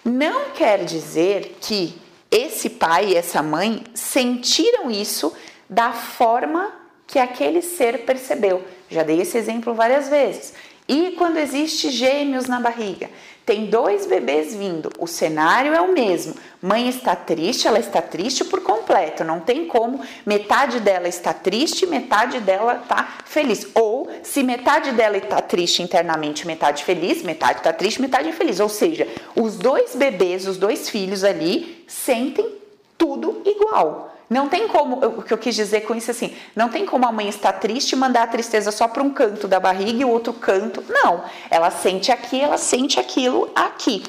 Não 0.05 0.51
quer 0.51 0.85
dizer 0.85 1.57
que 1.59 1.99
esse 2.29 2.69
pai 2.69 3.09
e 3.09 3.15
essa 3.15 3.41
mãe 3.41 3.83
sentiram 3.93 4.91
isso 4.91 5.33
da 5.69 5.91
forma 5.91 6.73
que 7.05 7.19
aquele 7.19 7.61
ser 7.61 8.05
percebeu. 8.05 8.63
Já 8.89 9.03
dei 9.03 9.21
esse 9.21 9.37
exemplo 9.37 9.73
várias 9.73 10.09
vezes. 10.09 10.53
E 10.87 11.11
quando 11.17 11.37
existe 11.37 11.89
gêmeos 11.89 12.47
na 12.47 12.59
barriga? 12.59 13.09
Tem 13.45 13.67
dois 13.67 14.05
bebês 14.05 14.53
vindo, 14.53 14.91
o 14.99 15.07
cenário 15.07 15.73
é 15.73 15.79
o 15.79 15.93
mesmo. 15.93 16.35
Mãe 16.61 16.89
está 16.89 17.15
triste, 17.15 17.65
ela 17.65 17.79
está 17.79 18.01
triste 18.01 18.43
por 18.43 18.61
completo. 18.61 19.23
Não 19.23 19.39
tem 19.39 19.67
como 19.67 20.01
metade 20.25 20.81
dela 20.81 21.07
está 21.07 21.33
triste, 21.33 21.85
metade 21.85 22.41
dela 22.41 22.81
está 22.83 23.19
feliz. 23.23 23.65
Ou 23.73 23.96
se 24.23 24.43
metade 24.43 24.91
dela 24.91 25.17
está 25.17 25.41
triste 25.41 25.81
internamente, 25.81 26.45
metade 26.45 26.83
feliz, 26.83 27.21
metade 27.23 27.59
está 27.59 27.73
triste, 27.73 28.01
metade 28.01 28.29
infeliz. 28.29 28.59
Ou 28.59 28.69
seja, 28.69 29.07
os 29.35 29.57
dois 29.57 29.95
bebês, 29.95 30.47
os 30.47 30.57
dois 30.57 30.89
filhos 30.89 31.23
ali 31.23 31.83
sentem 31.87 32.57
tudo 32.97 33.41
igual. 33.45 34.13
Não 34.29 34.49
tem 34.49 34.67
como, 34.67 34.97
o 35.05 35.23
que 35.23 35.33
eu 35.33 35.37
quis 35.37 35.55
dizer 35.55 35.81
com 35.81 35.95
isso 35.95 36.11
assim, 36.11 36.35
não 36.53 36.67
tem 36.67 36.85
como 36.85 37.07
a 37.07 37.11
mãe 37.13 37.29
estar 37.29 37.53
triste 37.53 37.93
e 37.93 37.95
mandar 37.95 38.23
a 38.23 38.27
tristeza 38.27 38.71
só 38.71 38.87
para 38.87 39.01
um 39.01 39.09
canto 39.09 39.47
da 39.47 39.57
barriga 39.57 40.01
e 40.01 40.05
o 40.05 40.09
outro 40.09 40.33
canto. 40.33 40.83
Não, 40.89 41.23
ela 41.49 41.71
sente 41.71 42.11
aqui, 42.11 42.41
ela 42.41 42.57
sente 42.57 42.99
aquilo 42.99 43.49
aqui. 43.55 44.03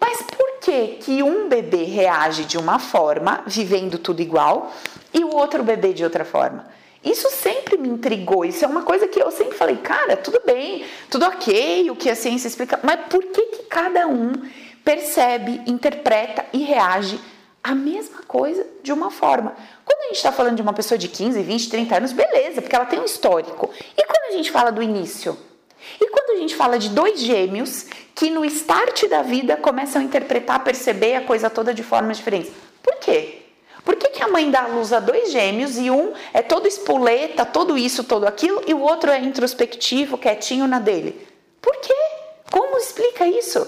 Mas 0.00 0.20
por 0.22 0.58
que 0.60 0.98
que 1.00 1.22
um 1.22 1.48
bebê 1.48 1.84
reage 1.84 2.44
de 2.44 2.58
uma 2.58 2.80
forma, 2.80 3.42
vivendo 3.46 3.98
tudo 3.98 4.20
igual, 4.20 4.72
e 5.14 5.22
o 5.22 5.34
outro 5.34 5.62
bebê 5.62 5.92
de 5.92 6.02
outra 6.02 6.24
forma? 6.24 6.66
Isso 7.06 7.30
sempre 7.30 7.76
me 7.76 7.88
intrigou. 7.88 8.44
Isso 8.44 8.64
é 8.64 8.68
uma 8.68 8.82
coisa 8.82 9.06
que 9.06 9.22
eu 9.22 9.30
sempre 9.30 9.56
falei, 9.56 9.76
cara, 9.76 10.16
tudo 10.16 10.40
bem, 10.44 10.84
tudo 11.08 11.24
ok, 11.24 11.88
o 11.88 11.94
que 11.94 12.10
a 12.10 12.16
ciência 12.16 12.48
explica, 12.48 12.80
mas 12.82 12.98
por 13.08 13.22
que 13.22 13.42
que 13.42 13.62
cada 13.62 14.08
um 14.08 14.32
percebe, 14.84 15.62
interpreta 15.66 16.44
e 16.52 16.64
reage 16.64 17.20
a 17.62 17.74
mesma 17.74 18.22
coisa 18.26 18.66
de 18.82 18.92
uma 18.92 19.10
forma. 19.10 19.54
Quando 19.84 20.00
a 20.00 20.06
gente 20.08 20.16
está 20.16 20.32
falando 20.32 20.56
de 20.56 20.62
uma 20.62 20.72
pessoa 20.72 20.98
de 20.98 21.08
15, 21.08 21.42
20, 21.42 21.68
30 21.68 21.96
anos, 21.96 22.12
beleza, 22.12 22.60
porque 22.60 22.74
ela 22.74 22.84
tem 22.84 22.98
um 22.98 23.04
histórico. 23.04 23.70
E 23.96 24.04
quando 24.04 24.32
a 24.32 24.36
gente 24.36 24.50
fala 24.50 24.72
do 24.72 24.82
início? 24.82 25.38
E 26.00 26.08
quando 26.08 26.36
a 26.36 26.40
gente 26.40 26.56
fala 26.56 26.78
de 26.78 26.88
dois 26.90 27.20
gêmeos 27.20 27.86
que 28.14 28.30
no 28.30 28.44
start 28.44 29.08
da 29.08 29.22
vida 29.22 29.56
começam 29.56 30.02
a 30.02 30.04
interpretar, 30.04 30.64
perceber 30.64 31.14
a 31.14 31.20
coisa 31.20 31.48
toda 31.48 31.72
de 31.72 31.84
formas 31.84 32.16
diferentes? 32.16 32.52
Por 32.82 32.96
quê? 32.96 33.45
Que, 34.16 34.22
a 34.22 34.28
mãe 34.28 34.50
dá 34.50 34.62
a 34.62 34.68
luz 34.68 34.92
a 34.92 35.00
dois 35.00 35.30
gêmeos 35.30 35.76
e 35.76 35.90
um 35.90 36.12
é 36.32 36.42
todo 36.42 36.66
espoleta, 36.66 37.44
todo 37.44 37.76
isso, 37.76 38.02
todo 38.02 38.26
aquilo, 38.26 38.62
e 38.66 38.72
o 38.72 38.80
outro 38.80 39.10
é 39.10 39.20
introspectivo, 39.20 40.16
quietinho 40.16 40.66
na 40.66 40.78
dele? 40.78 41.26
Por 41.60 41.76
quê? 41.76 41.94
Como 42.50 42.78
explica 42.78 43.26
isso? 43.26 43.66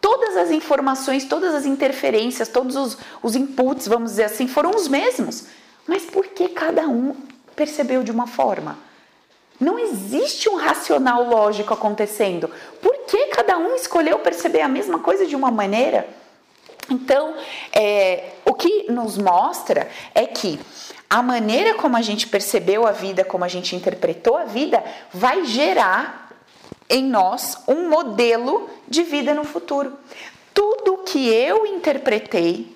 todas 0.00 0.36
as 0.36 0.50
informações, 0.50 1.24
todas 1.24 1.54
as 1.54 1.66
interferências, 1.66 2.48
todos 2.48 2.74
os, 2.74 2.96
os 3.22 3.36
inputs, 3.36 3.86
vamos 3.86 4.12
dizer 4.12 4.24
assim, 4.24 4.48
foram 4.48 4.70
os 4.70 4.88
mesmos. 4.88 5.46
Mas 5.86 6.04
por 6.04 6.26
que 6.26 6.48
cada 6.48 6.88
um 6.88 7.14
percebeu 7.54 8.02
de 8.02 8.10
uma 8.10 8.26
forma? 8.26 8.78
Não 9.58 9.78
existe 9.78 10.48
um 10.48 10.56
racional 10.56 11.24
lógico 11.24 11.74
acontecendo. 11.74 12.50
Por 12.80 12.96
que 13.06 13.26
cada 13.26 13.58
um 13.58 13.74
escolheu 13.74 14.18
perceber 14.20 14.62
a 14.62 14.68
mesma 14.68 14.98
coisa 14.98 15.26
de 15.26 15.36
uma 15.36 15.50
maneira? 15.50 16.08
Então, 16.88 17.34
é, 17.72 18.30
o 18.44 18.54
que 18.54 18.90
nos 18.90 19.18
mostra 19.18 19.88
é 20.14 20.26
que 20.26 20.58
a 21.08 21.22
maneira 21.22 21.74
como 21.74 21.96
a 21.96 22.02
gente 22.02 22.28
percebeu 22.28 22.86
a 22.86 22.92
vida, 22.92 23.24
como 23.24 23.44
a 23.44 23.48
gente 23.48 23.74
interpretou 23.74 24.36
a 24.36 24.44
vida, 24.44 24.82
vai 25.12 25.44
gerar 25.44 26.30
em 26.88 27.04
nós 27.04 27.58
um 27.66 27.88
modelo 27.88 28.70
de 28.88 29.02
vida 29.02 29.34
no 29.34 29.44
futuro. 29.44 29.96
Tudo 30.54 30.98
que 30.98 31.28
eu 31.28 31.66
interpretei, 31.66 32.72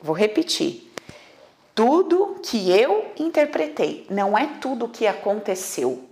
vou 0.00 0.14
repetir, 0.14 0.92
tudo 1.74 2.36
que 2.42 2.70
eu 2.70 3.12
interpretei, 3.18 4.06
não 4.10 4.36
é 4.36 4.46
tudo 4.60 4.86
o 4.86 4.88
que 4.88 5.06
aconteceu. 5.06 6.04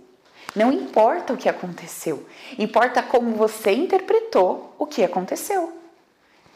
Não 0.53 0.71
importa 0.71 1.33
o 1.33 1.37
que 1.37 1.47
aconteceu, 1.47 2.25
importa 2.59 3.01
como 3.01 3.35
você 3.35 3.71
interpretou 3.71 4.75
o 4.77 4.85
que 4.85 5.01
aconteceu. 5.01 5.80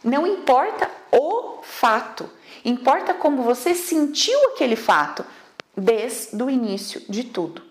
Não 0.05 0.27
importa 0.27 0.87
o 1.11 1.63
fato, 1.63 2.29
importa 2.63 3.11
como 3.11 3.41
você 3.41 3.73
sentiu 3.73 4.39
aquele 4.51 4.75
fato 4.75 5.25
desde 5.75 6.43
o 6.43 6.47
início 6.47 7.01
de 7.09 7.23
tudo. 7.23 7.63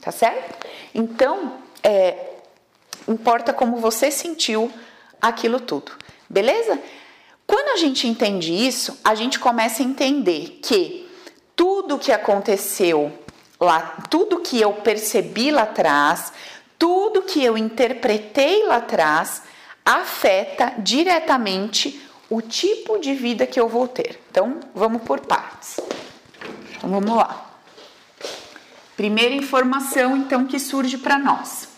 Tá 0.00 0.10
certo? 0.10 0.66
Então, 0.92 1.52
é, 1.84 2.32
importa 3.06 3.52
como 3.52 3.76
você 3.76 4.10
sentiu 4.10 4.72
aquilo 5.22 5.60
tudo, 5.60 5.92
beleza? 6.28 6.80
Quando 7.46 7.68
a 7.68 7.76
gente 7.76 8.08
entende 8.08 8.52
isso, 8.52 8.98
a 9.04 9.14
gente 9.14 9.38
começa 9.38 9.84
a 9.84 9.86
entender 9.86 10.58
que 10.60 11.08
tudo 11.54 11.96
que 11.96 12.10
aconteceu 12.10 13.16
lá, 13.60 13.98
tudo 14.10 14.40
que 14.40 14.60
eu 14.60 14.72
percebi 14.72 15.52
lá 15.52 15.62
atrás, 15.62 16.32
tudo 16.76 17.22
que 17.22 17.42
eu 17.42 17.56
interpretei 17.56 18.66
lá 18.66 18.78
atrás, 18.78 19.42
afeta 19.86 20.74
diretamente 20.78 22.04
o 22.28 22.42
tipo 22.42 22.98
de 22.98 23.14
vida 23.14 23.46
que 23.46 23.60
eu 23.60 23.68
vou 23.68 23.86
ter. 23.86 24.20
Então, 24.28 24.58
vamos 24.74 25.02
por 25.02 25.20
partes. 25.20 25.78
Então, 26.76 26.90
vamos 26.90 27.16
lá. 27.16 27.48
Primeira 28.96 29.34
informação, 29.34 30.16
então, 30.16 30.44
que 30.44 30.58
surge 30.58 30.98
para 30.98 31.18
nós. 31.18 31.68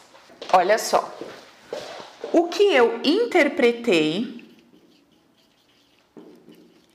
Olha 0.51 0.79
só. 0.79 1.15
O 2.33 2.49
que 2.49 2.63
eu 2.63 3.01
interpretei 3.05 4.49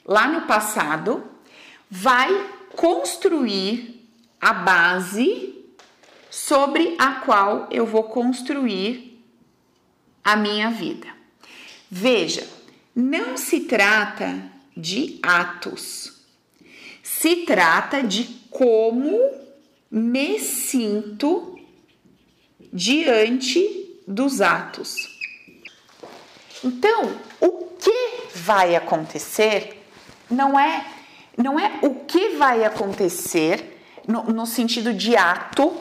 lá 0.04 0.28
no 0.28 0.42
passado 0.42 1.24
vai 1.90 2.50
construir 2.76 4.10
a 4.42 4.52
base 4.52 5.64
sobre 6.30 6.96
a 6.98 7.16
qual 7.16 7.68
eu 7.70 7.86
vou 7.86 8.04
construir 8.06 9.13
a 10.24 10.36
minha 10.36 10.70
vida. 10.70 11.08
Veja, 11.90 12.48
não 12.96 13.38
se 13.38 13.62
trata 13.62 14.52
de 14.76 15.20
atos, 15.22 16.14
se 17.02 17.46
trata 17.46 18.02
de 18.02 18.24
como 18.50 19.20
me 19.92 20.40
sinto 20.40 21.60
diante 22.72 24.00
dos 24.08 24.42
atos. 24.42 24.96
Então, 26.64 27.20
o 27.40 27.52
que 27.80 28.28
vai 28.36 28.76
acontecer 28.76 29.84
não 30.30 30.60
é 30.60 30.86
não 31.36 31.60
é 31.60 31.80
o 31.82 31.96
que 32.06 32.30
vai 32.30 32.64
acontecer 32.64 33.82
no, 34.08 34.24
no 34.24 34.46
sentido 34.46 34.94
de 34.94 35.16
ato 35.16 35.74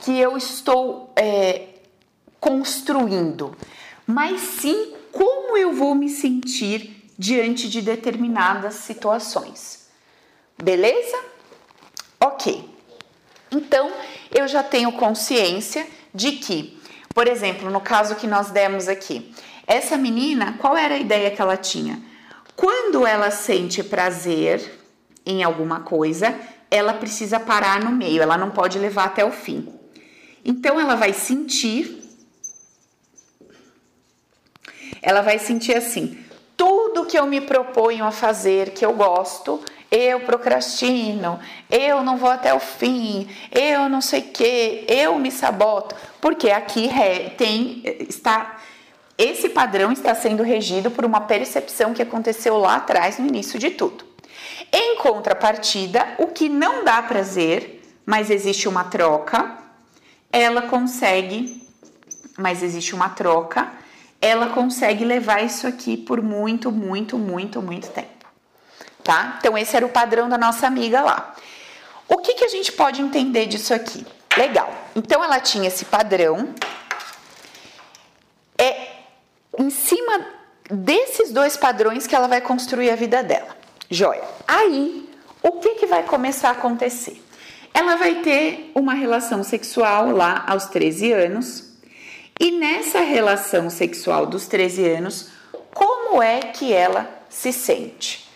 que 0.00 0.18
eu 0.18 0.36
estou 0.36 1.12
é, 1.16 1.68
construindo, 2.40 3.56
mas 4.06 4.40
sim 4.40 4.94
como 5.10 5.56
eu 5.56 5.72
vou 5.72 5.94
me 5.94 6.08
sentir 6.08 7.10
diante 7.18 7.68
de 7.68 7.80
determinadas 7.80 8.74
situações. 8.74 9.88
Beleza? 10.62 11.18
Ok. 12.20 12.68
Então 13.50 13.90
eu 14.34 14.46
já 14.46 14.62
tenho 14.62 14.92
consciência 14.92 15.86
de 16.14 16.32
que, 16.32 16.78
por 17.14 17.26
exemplo, 17.26 17.70
no 17.70 17.80
caso 17.80 18.16
que 18.16 18.26
nós 18.26 18.50
demos 18.50 18.88
aqui, 18.88 19.34
essa 19.66 19.96
menina, 19.96 20.56
qual 20.58 20.76
era 20.76 20.94
a 20.94 20.98
ideia 20.98 21.30
que 21.30 21.40
ela 21.40 21.56
tinha? 21.56 22.00
Quando 22.54 23.06
ela 23.06 23.30
sente 23.30 23.82
prazer 23.82 24.80
em 25.24 25.42
alguma 25.42 25.80
coisa, 25.80 26.38
ela 26.70 26.94
precisa 26.94 27.40
parar 27.40 27.80
no 27.82 27.90
meio, 27.90 28.22
ela 28.22 28.38
não 28.38 28.50
pode 28.50 28.78
levar 28.78 29.06
até 29.06 29.24
o 29.24 29.32
fim. 29.32 29.68
Então 30.44 30.78
ela 30.78 30.94
vai 30.94 31.12
sentir 31.12 32.05
ela 35.06 35.22
vai 35.22 35.38
sentir 35.38 35.76
assim: 35.76 36.18
tudo 36.56 37.06
que 37.06 37.16
eu 37.16 37.24
me 37.26 37.40
proponho 37.40 38.04
a 38.04 38.10
fazer, 38.10 38.70
que 38.70 38.84
eu 38.84 38.92
gosto, 38.92 39.62
eu 39.88 40.18
procrastino, 40.20 41.38
eu 41.70 42.02
não 42.02 42.16
vou 42.16 42.28
até 42.28 42.52
o 42.52 42.58
fim, 42.58 43.28
eu 43.52 43.88
não 43.88 44.00
sei 44.00 44.20
que, 44.20 44.84
eu 44.88 45.16
me 45.16 45.30
saboto, 45.30 45.94
porque 46.20 46.50
aqui 46.50 46.90
tem 47.38 47.82
está 48.00 48.56
esse 49.16 49.48
padrão 49.48 49.92
está 49.92 50.14
sendo 50.14 50.42
regido 50.42 50.90
por 50.90 51.02
uma 51.02 51.22
percepção 51.22 51.94
que 51.94 52.02
aconteceu 52.02 52.58
lá 52.58 52.76
atrás 52.76 53.18
no 53.18 53.26
início 53.26 53.58
de 53.58 53.70
tudo. 53.70 54.04
Em 54.70 54.96
contrapartida, 54.96 56.06
o 56.18 56.26
que 56.26 56.50
não 56.50 56.84
dá 56.84 57.00
prazer, 57.00 57.80
mas 58.04 58.28
existe 58.28 58.68
uma 58.68 58.84
troca, 58.84 59.56
ela 60.30 60.62
consegue, 60.62 61.62
mas 62.36 62.62
existe 62.62 62.94
uma 62.94 63.08
troca, 63.08 63.72
ela 64.20 64.48
consegue 64.48 65.04
levar 65.04 65.44
isso 65.44 65.66
aqui 65.66 65.96
por 65.96 66.22
muito, 66.22 66.70
muito, 66.70 67.18
muito, 67.18 67.60
muito 67.62 67.88
tempo. 67.88 68.26
Tá? 69.02 69.36
Então, 69.38 69.56
esse 69.56 69.76
era 69.76 69.86
o 69.86 69.88
padrão 69.88 70.28
da 70.28 70.36
nossa 70.36 70.66
amiga 70.66 71.00
lá. 71.02 71.34
O 72.08 72.18
que, 72.18 72.34
que 72.34 72.44
a 72.44 72.48
gente 72.48 72.72
pode 72.72 73.00
entender 73.00 73.46
disso 73.46 73.72
aqui? 73.72 74.04
Legal. 74.36 74.72
Então, 74.94 75.22
ela 75.22 75.40
tinha 75.40 75.68
esse 75.68 75.84
padrão. 75.84 76.54
É 78.58 78.96
em 79.58 79.70
cima 79.70 80.26
desses 80.70 81.30
dois 81.30 81.56
padrões 81.56 82.06
que 82.06 82.14
ela 82.14 82.26
vai 82.26 82.40
construir 82.40 82.90
a 82.90 82.96
vida 82.96 83.22
dela. 83.22 83.56
Joia. 83.88 84.24
Aí, 84.46 85.08
o 85.42 85.52
que, 85.52 85.76
que 85.76 85.86
vai 85.86 86.02
começar 86.02 86.48
a 86.48 86.52
acontecer? 86.52 87.22
Ela 87.72 87.96
vai 87.96 88.16
ter 88.16 88.72
uma 88.74 88.94
relação 88.94 89.44
sexual 89.44 90.10
lá 90.10 90.44
aos 90.46 90.66
13 90.66 91.12
anos. 91.12 91.65
E 92.38 92.50
nessa 92.50 93.00
relação 93.00 93.70
sexual 93.70 94.26
dos 94.26 94.46
13 94.46 94.88
anos, 94.88 95.30
como 95.72 96.22
é 96.22 96.40
que 96.40 96.72
ela 96.72 97.08
se 97.28 97.52
sente? 97.52 98.28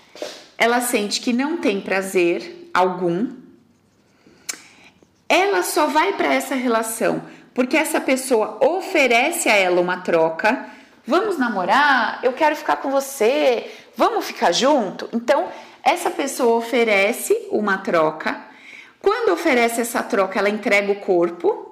Ela 0.56 0.80
sente 0.80 1.20
que 1.20 1.32
não 1.32 1.56
tem 1.58 1.80
prazer 1.80 2.70
algum. 2.72 3.30
Ela 5.28 5.62
só 5.62 5.86
vai 5.86 6.14
para 6.14 6.32
essa 6.32 6.54
relação 6.54 7.22
porque 7.54 7.76
essa 7.76 8.00
pessoa 8.00 8.58
oferece 8.64 9.48
a 9.48 9.54
ela 9.54 9.80
uma 9.80 9.98
troca 9.98 10.70
Vamos 11.10 11.38
namorar? 11.38 12.20
Eu 12.22 12.32
quero 12.32 12.54
ficar 12.54 12.76
com 12.76 12.90
você. 12.90 13.68
Vamos 13.96 14.26
ficar 14.26 14.52
junto? 14.52 15.08
Então, 15.12 15.48
essa 15.82 16.10
pessoa 16.10 16.56
oferece 16.56 17.36
uma 17.50 17.78
troca. 17.78 18.40
Quando 19.00 19.32
oferece 19.32 19.80
essa 19.80 20.04
troca, 20.04 20.38
ela 20.38 20.50
entrega 20.50 20.92
o 20.92 21.00
corpo, 21.00 21.69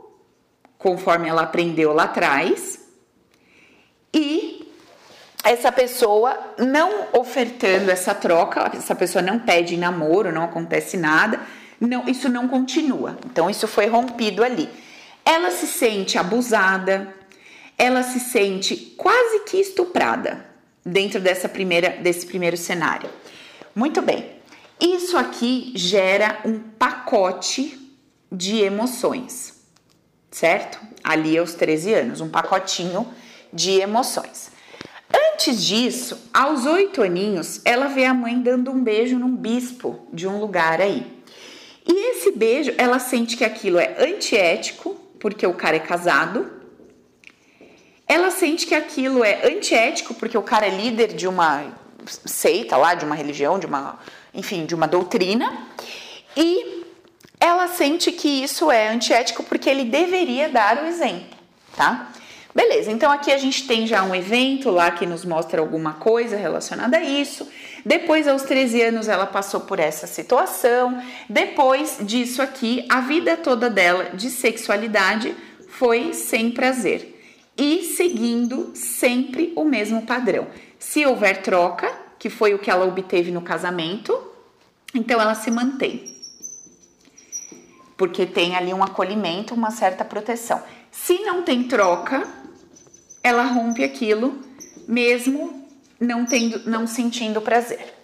conforme 0.78 1.28
ela 1.28 1.42
aprendeu 1.42 1.92
lá 1.92 2.04
atrás. 2.04 2.78
E 4.14 4.72
essa 5.44 5.70
pessoa 5.72 6.38
não 6.58 7.08
ofertando 7.12 7.90
essa 7.90 8.14
troca, 8.14 8.70
essa 8.74 8.94
pessoa 8.94 9.20
não 9.20 9.38
pede 9.38 9.76
namoro, 9.76 10.32
não 10.32 10.44
acontece 10.44 10.96
nada, 10.96 11.40
não, 11.80 12.08
isso 12.08 12.28
não 12.28 12.48
continua. 12.48 13.18
Então 13.26 13.50
isso 13.50 13.66
foi 13.66 13.86
rompido 13.86 14.42
ali. 14.42 14.68
Ela 15.24 15.50
se 15.50 15.66
sente 15.66 16.16
abusada, 16.16 17.14
ela 17.76 18.02
se 18.02 18.18
sente 18.18 18.76
quase 18.96 19.40
que 19.40 19.58
estuprada 19.58 20.46
dentro 20.84 21.20
dessa 21.20 21.48
primeira, 21.48 21.90
desse 21.90 22.26
primeiro 22.26 22.56
cenário. 22.56 23.10
Muito 23.74 24.00
bem, 24.00 24.32
isso 24.80 25.16
aqui 25.16 25.72
gera 25.74 26.40
um 26.44 26.58
pacote 26.58 27.78
de 28.30 28.58
emoções, 28.60 29.57
certo? 30.30 30.78
Ali 31.02 31.36
aos 31.38 31.54
13 31.54 31.94
anos, 31.94 32.20
um 32.20 32.28
pacotinho 32.28 33.06
de 33.52 33.80
emoções. 33.80 34.50
Antes 35.32 35.64
disso, 35.64 36.18
aos 36.34 36.66
oito 36.66 37.02
aninhos, 37.02 37.60
ela 37.64 37.88
vê 37.88 38.04
a 38.04 38.12
mãe 38.12 38.40
dando 38.40 38.70
um 38.70 38.82
beijo 38.82 39.18
num 39.18 39.34
bispo 39.34 40.06
de 40.12 40.26
um 40.26 40.38
lugar 40.38 40.80
aí. 40.80 41.06
E 41.86 42.10
esse 42.10 42.32
beijo, 42.32 42.74
ela 42.76 42.98
sente 42.98 43.36
que 43.36 43.44
aquilo 43.44 43.78
é 43.78 43.96
antiético, 43.98 44.94
porque 45.18 45.46
o 45.46 45.54
cara 45.54 45.76
é 45.76 45.80
casado, 45.80 46.58
ela 48.06 48.30
sente 48.30 48.66
que 48.66 48.74
aquilo 48.74 49.22
é 49.22 49.46
antiético 49.46 50.14
porque 50.14 50.36
o 50.36 50.42
cara 50.42 50.66
é 50.66 50.70
líder 50.70 51.08
de 51.08 51.28
uma 51.28 51.72
seita 52.06 52.76
lá, 52.76 52.94
de 52.94 53.04
uma 53.04 53.14
religião, 53.14 53.58
de 53.58 53.66
uma, 53.66 53.98
enfim, 54.32 54.64
de 54.64 54.74
uma 54.74 54.88
doutrina, 54.88 55.68
e 56.34 56.77
ela 57.40 57.68
sente 57.68 58.10
que 58.12 58.42
isso 58.42 58.70
é 58.70 58.88
antiético 58.88 59.42
porque 59.42 59.68
ele 59.68 59.84
deveria 59.84 60.48
dar 60.48 60.82
o 60.82 60.86
exemplo, 60.86 61.36
tá? 61.76 62.10
Beleza, 62.54 62.90
então 62.90 63.12
aqui 63.12 63.30
a 63.30 63.38
gente 63.38 63.68
tem 63.68 63.86
já 63.86 64.02
um 64.02 64.12
evento 64.12 64.70
lá 64.70 64.90
que 64.90 65.06
nos 65.06 65.24
mostra 65.24 65.60
alguma 65.60 65.92
coisa 65.92 66.36
relacionada 66.36 66.96
a 66.96 67.02
isso. 67.02 67.48
Depois, 67.84 68.26
aos 68.26 68.42
13 68.42 68.82
anos, 68.82 69.08
ela 69.08 69.26
passou 69.26 69.60
por 69.60 69.78
essa 69.78 70.08
situação. 70.08 71.00
Depois 71.28 71.98
disso 72.00 72.42
aqui, 72.42 72.84
a 72.88 73.00
vida 73.00 73.36
toda 73.36 73.70
dela 73.70 74.10
de 74.14 74.28
sexualidade 74.28 75.36
foi 75.68 76.12
sem 76.12 76.50
prazer 76.50 77.14
e 77.56 77.84
seguindo 77.84 78.72
sempre 78.74 79.52
o 79.54 79.64
mesmo 79.64 80.02
padrão. 80.02 80.48
Se 80.80 81.06
houver 81.06 81.42
troca, 81.42 81.88
que 82.18 82.28
foi 82.28 82.54
o 82.54 82.58
que 82.58 82.70
ela 82.70 82.86
obteve 82.86 83.30
no 83.30 83.42
casamento, 83.42 84.20
então 84.92 85.20
ela 85.20 85.36
se 85.36 85.50
mantém. 85.50 86.17
Porque 87.98 88.24
tem 88.24 88.56
ali 88.56 88.72
um 88.72 88.82
acolhimento, 88.82 89.52
uma 89.52 89.70
certa 89.70 90.04
proteção. 90.04 90.62
Se 90.90 91.18
não 91.18 91.42
tem 91.42 91.64
troca, 91.64 92.26
ela 93.22 93.42
rompe 93.42 93.84
aquilo, 93.84 94.40
mesmo 94.86 95.68
não 96.00 96.24
tendo, 96.24 96.70
não 96.70 96.86
sentindo 96.86 97.42
prazer. 97.42 97.94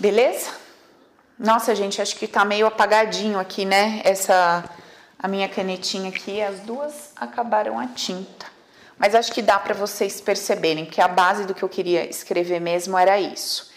Beleza? 0.00 0.50
Nossa, 1.38 1.74
gente, 1.74 2.02
acho 2.02 2.16
que 2.16 2.26
tá 2.26 2.44
meio 2.44 2.66
apagadinho 2.66 3.38
aqui, 3.38 3.64
né? 3.64 4.00
Essa 4.02 4.64
a 5.18 5.28
minha 5.28 5.48
canetinha 5.48 6.10
aqui, 6.10 6.42
as 6.42 6.60
duas 6.60 7.10
acabaram 7.16 7.78
a 7.78 7.86
tinta. 7.86 8.46
Mas 8.98 9.14
acho 9.14 9.32
que 9.32 9.42
dá 9.42 9.58
para 9.58 9.74
vocês 9.74 10.20
perceberem 10.20 10.84
que 10.84 11.00
a 11.00 11.08
base 11.08 11.44
do 11.44 11.54
que 11.54 11.62
eu 11.62 11.68
queria 11.68 12.08
escrever 12.08 12.60
mesmo 12.60 12.96
era 12.96 13.18
isso. 13.18 13.72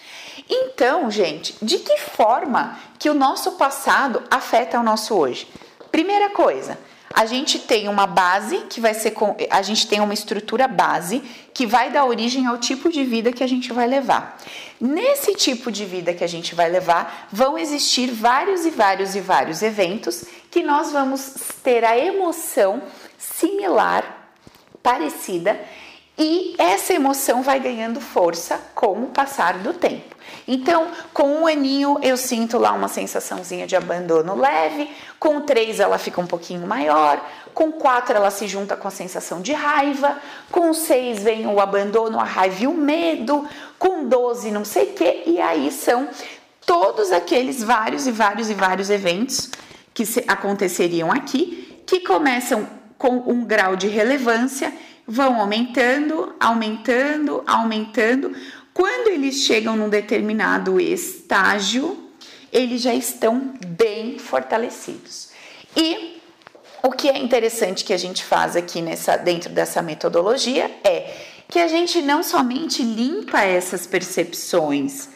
Então, 0.50 1.10
gente, 1.10 1.56
de 1.62 1.80
que 1.80 1.98
forma 1.98 2.78
que 3.00 3.10
o 3.10 3.14
nosso 3.14 3.54
passado 3.54 4.24
afeta 4.30 4.80
o 4.80 4.84
nosso 4.84 5.16
hoje? 5.16 5.48
Primeira 5.92 6.30
coisa, 6.30 6.78
a 7.14 7.26
gente 7.26 7.58
tem 7.58 7.88
uma 7.88 8.06
base 8.06 8.58
que 8.70 8.80
vai 8.80 8.94
ser 8.94 9.14
a 9.50 9.62
gente 9.62 9.88
tem 9.88 10.00
uma 10.00 10.14
estrutura 10.14 10.68
base 10.68 11.20
que 11.54 11.66
vai 11.66 11.90
dar 11.90 12.06
origem 12.06 12.46
ao 12.46 12.58
tipo 12.58 12.90
de 12.90 13.04
vida 13.04 13.32
que 13.32 13.44
a 13.44 13.48
gente 13.48 13.74
vai 13.74 13.88
levar. 13.88 14.38
Nesse 14.80 15.34
tipo 15.34 15.72
de 15.72 15.86
vida 15.86 16.14
que 16.14 16.24
a 16.24 16.28
gente 16.28 16.54
vai 16.54 16.70
levar, 16.70 17.28
vão 17.32 17.58
existir 17.58 18.12
vários 18.12 18.66
e 18.66 18.70
vários 18.70 19.16
e 19.16 19.22
vários 19.22 19.64
eventos 19.64 20.26
que 20.52 20.62
nós 20.62 20.92
vamos 20.92 21.34
ter 21.64 21.84
a 21.84 21.98
emoção 21.98 22.84
similar, 23.18 24.32
parecida, 24.84 25.60
e 26.18 26.56
essa 26.58 26.94
emoção 26.94 27.44
vai 27.44 27.60
ganhando 27.60 28.02
força 28.02 28.60
com 28.74 29.04
o 29.04 29.08
passar 29.08 29.60
do 29.60 29.74
tempo. 29.74 30.16
Então, 30.48 30.88
com 31.14 31.42
um 31.42 31.48
aninho 31.48 32.00
eu 32.02 32.18
sinto 32.18 32.58
lá 32.58 32.72
uma 32.74 32.88
sensaçãozinha 32.88 33.68
de 33.68 33.76
abandono 33.76 34.36
leve, 34.36 34.90
com 35.20 35.42
três 35.42 35.80
ela 35.80 35.98
fica 35.98 36.20
um 36.20 36.26
pouquinho 36.26 36.66
maior, 36.66 37.24
com 37.54 37.72
quatro 37.72 38.16
ela 38.16 38.32
se 38.32 38.48
junta 38.48 38.76
com 38.76 38.88
a 38.88 38.92
sensação 38.92 39.42
de 39.42 39.54
raiva, 39.54 40.18
com 40.52 40.74
seis 40.74 41.22
vem 41.22 41.46
o 41.46 41.60
abandono, 41.60 42.20
a 42.20 42.24
raiva 42.24 42.64
e 42.64 42.68
o 42.68 42.74
medo, 42.74 43.48
com 43.78 44.08
doze 44.08 44.52
não 44.52 44.66
sei 44.66 44.86
o 44.86 44.94
que, 44.94 45.24
e 45.28 45.40
aí 45.40 45.72
são 45.72 46.10
todos 46.66 47.12
aqueles 47.12 47.64
vários 47.64 48.08
e 48.08 48.12
vários 48.12 48.50
e 48.50 48.54
vários 48.54 48.90
eventos 48.90 49.50
que 49.94 50.04
aconteceriam 50.28 51.12
aqui, 51.12 51.82
que 51.86 52.02
começam 52.02 52.68
com 52.98 53.24
um 53.28 53.46
grau 53.46 53.76
de 53.76 53.88
relevância 53.88 54.74
vão 55.08 55.40
aumentando, 55.40 56.36
aumentando, 56.38 57.42
aumentando. 57.48 58.36
Quando 58.74 59.08
eles 59.08 59.36
chegam 59.36 59.78
num 59.78 59.88
determinado 59.88 60.80
estágio, 60.82 61.98
eles 62.52 62.82
já 62.82 62.94
estão 62.94 63.54
bem 63.66 64.20
fortalecidos. 64.20 65.30
E 65.76 66.22
o 66.84 66.92
que 66.92 67.08
é 67.08 67.18
interessante 67.18 67.86
que 67.86 67.94
a 67.94 67.98
gente 67.98 68.24
faz 68.24 68.56
aqui 68.56 68.82
nessa, 68.82 69.16
dentro 69.16 69.50
dessa 69.50 69.82
metodologia 69.82 70.70
é 70.84 71.16
que 71.48 71.60
a 71.60 71.68
gente 71.68 72.02
não 72.02 72.22
somente 72.22 72.84
limpa 72.84 73.42
essas 73.42 73.88
percepções, 73.88 75.08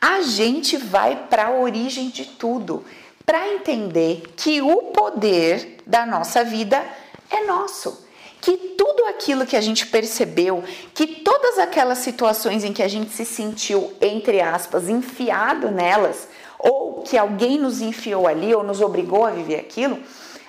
a 0.00 0.20
gente 0.22 0.76
vai 0.76 1.26
para 1.28 1.46
a 1.46 1.52
origem 1.52 2.10
de 2.10 2.24
tudo, 2.24 2.84
para 3.24 3.54
entender 3.54 4.22
que 4.36 4.60
o 4.60 4.90
poder 4.92 5.78
da 5.86 6.04
nossa 6.04 6.44
vida 6.44 6.84
é 7.30 7.44
nosso 7.44 8.05
que 8.40 8.56
tudo 8.76 9.04
aquilo 9.06 9.46
que 9.46 9.56
a 9.56 9.60
gente 9.60 9.86
percebeu, 9.86 10.62
que 10.94 11.06
todas 11.06 11.58
aquelas 11.58 11.98
situações 11.98 12.64
em 12.64 12.72
que 12.72 12.82
a 12.82 12.88
gente 12.88 13.10
se 13.10 13.24
sentiu, 13.24 13.92
entre 14.00 14.40
aspas, 14.40 14.88
enfiado 14.88 15.70
nelas, 15.70 16.28
ou 16.58 17.02
que 17.02 17.16
alguém 17.16 17.58
nos 17.58 17.80
enfiou 17.80 18.26
ali 18.26 18.54
ou 18.54 18.62
nos 18.62 18.80
obrigou 18.80 19.24
a 19.24 19.30
viver 19.30 19.60
aquilo, 19.60 19.98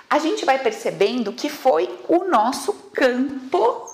a 0.09 0.19
gente 0.19 0.45
vai 0.45 0.59
percebendo 0.59 1.33
que 1.33 1.49
foi 1.49 1.89
o 2.07 2.25
nosso 2.25 2.73
campo 2.93 3.85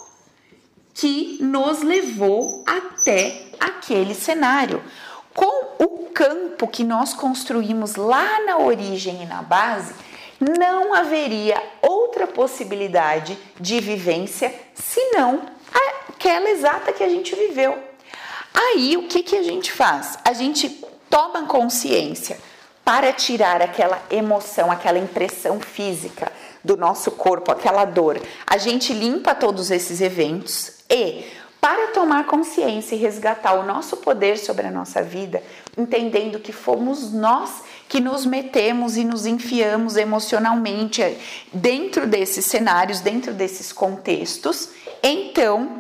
que 0.94 1.40
nos 1.42 1.82
levou 1.82 2.64
até 2.66 3.48
aquele 3.60 4.14
cenário. 4.14 4.84
Com 5.34 5.84
o 5.84 6.10
campo 6.14 6.68
que 6.68 6.84
nós 6.84 7.14
construímos 7.14 7.96
lá 7.96 8.44
na 8.46 8.60
origem 8.60 9.24
e 9.24 9.26
na 9.26 9.42
base, 9.42 9.96
não 10.58 10.94
haveria 10.94 11.62
outra 11.82 12.28
possibilidade 12.28 13.38
de 13.60 13.80
vivência 13.80 14.54
senão 14.74 15.42
aquela 16.14 16.50
exata 16.50 16.92
que 16.92 17.04
a 17.04 17.10
gente 17.10 17.36
viveu. 17.36 17.78
Aí 18.54 18.98
o 18.98 19.08
que, 19.08 19.24
que 19.24 19.36
a 19.36 19.44
gente 19.44 19.72
faz? 19.72 20.18
A 20.24 20.34
gente 20.34 20.70
toma 21.10 21.46
consciência 21.46 22.38
para 22.84 23.14
tirar 23.14 23.62
aquela 23.62 24.02
emoção, 24.12 24.72
aquela 24.72 25.00
impressão 25.00 25.60
física 25.60 26.32
do 26.64 26.76
nosso 26.78 27.12
corpo, 27.12 27.52
aquela 27.52 27.86
dor. 27.86 28.20
A 28.46 28.58
gente 28.58 28.94
limpa 28.94 29.34
todos 29.34 29.72
esses 29.72 30.02
eventos 30.02 30.84
e 30.90 31.26
para 31.60 31.88
tomar 31.88 32.26
consciência 32.26 32.94
e 32.94 33.00
resgatar 33.00 33.54
o 33.54 33.66
nosso 33.66 33.98
poder 33.98 34.38
sobre 34.38 34.68
a 34.68 34.72
nossa 34.72 35.02
vida, 35.02 35.42
entendendo 35.78 36.40
que 36.40 36.52
fomos 36.52 37.14
nós 37.14 37.64
que 37.94 38.02
nos 38.02 38.26
metemos 38.26 38.98
e 38.98 39.04
nos 39.04 39.28
enfiamos 39.28 39.98
emocionalmente 39.98 41.16
dentro 41.54 42.08
desses 42.08 42.44
cenários, 42.44 43.02
dentro 43.02 43.36
desses 43.36 43.72
contextos, 43.72 44.70
então 45.04 45.80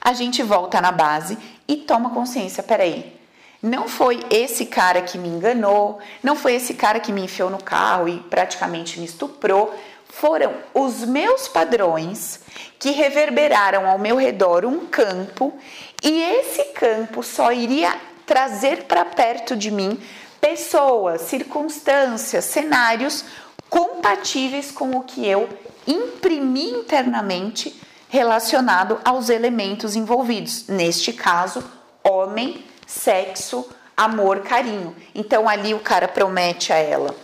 a 0.00 0.12
gente 0.12 0.42
volta 0.42 0.80
na 0.80 0.90
base 0.90 1.38
e 1.68 1.76
toma 1.76 2.10
consciência, 2.10 2.64
peraí, 2.64 3.14
não 3.62 3.86
foi 3.86 4.26
esse 4.28 4.66
cara 4.66 5.02
que 5.02 5.16
me 5.16 5.28
enganou, 5.28 6.00
não 6.20 6.34
foi 6.34 6.56
esse 6.56 6.74
cara 6.74 6.98
que 6.98 7.12
me 7.12 7.22
enfiou 7.22 7.48
no 7.48 7.62
carro 7.62 8.08
e 8.08 8.18
praticamente 8.18 8.98
me 8.98 9.06
estuprou, 9.06 9.72
foram 10.08 10.52
os 10.74 11.04
meus 11.04 11.46
padrões 11.46 12.40
que 12.76 12.90
reverberaram 12.90 13.86
ao 13.88 14.00
meu 14.00 14.16
redor 14.16 14.64
um 14.64 14.86
campo 14.86 15.56
e 16.02 16.20
esse 16.20 16.64
campo 16.72 17.22
só 17.22 17.52
iria 17.52 17.96
trazer 18.26 18.84
para 18.84 19.04
perto 19.04 19.54
de 19.54 19.70
mim 19.70 19.96
pessoas, 20.44 21.22
circunstâncias, 21.22 22.44
cenários 22.44 23.24
compatíveis 23.70 24.70
com 24.70 24.90
o 24.90 25.02
que 25.02 25.26
eu 25.26 25.48
imprimi 25.86 26.68
internamente 26.68 27.80
relacionado 28.10 29.00
aos 29.02 29.30
elementos 29.30 29.96
envolvidos. 29.96 30.68
Neste 30.68 31.14
caso, 31.14 31.64
homem, 32.02 32.62
sexo, 32.86 33.66
amor, 33.96 34.40
carinho. 34.40 34.94
Então 35.14 35.48
ali 35.48 35.72
o 35.72 35.80
cara 35.80 36.06
promete 36.06 36.74
a 36.74 36.76
ela: 36.76 37.14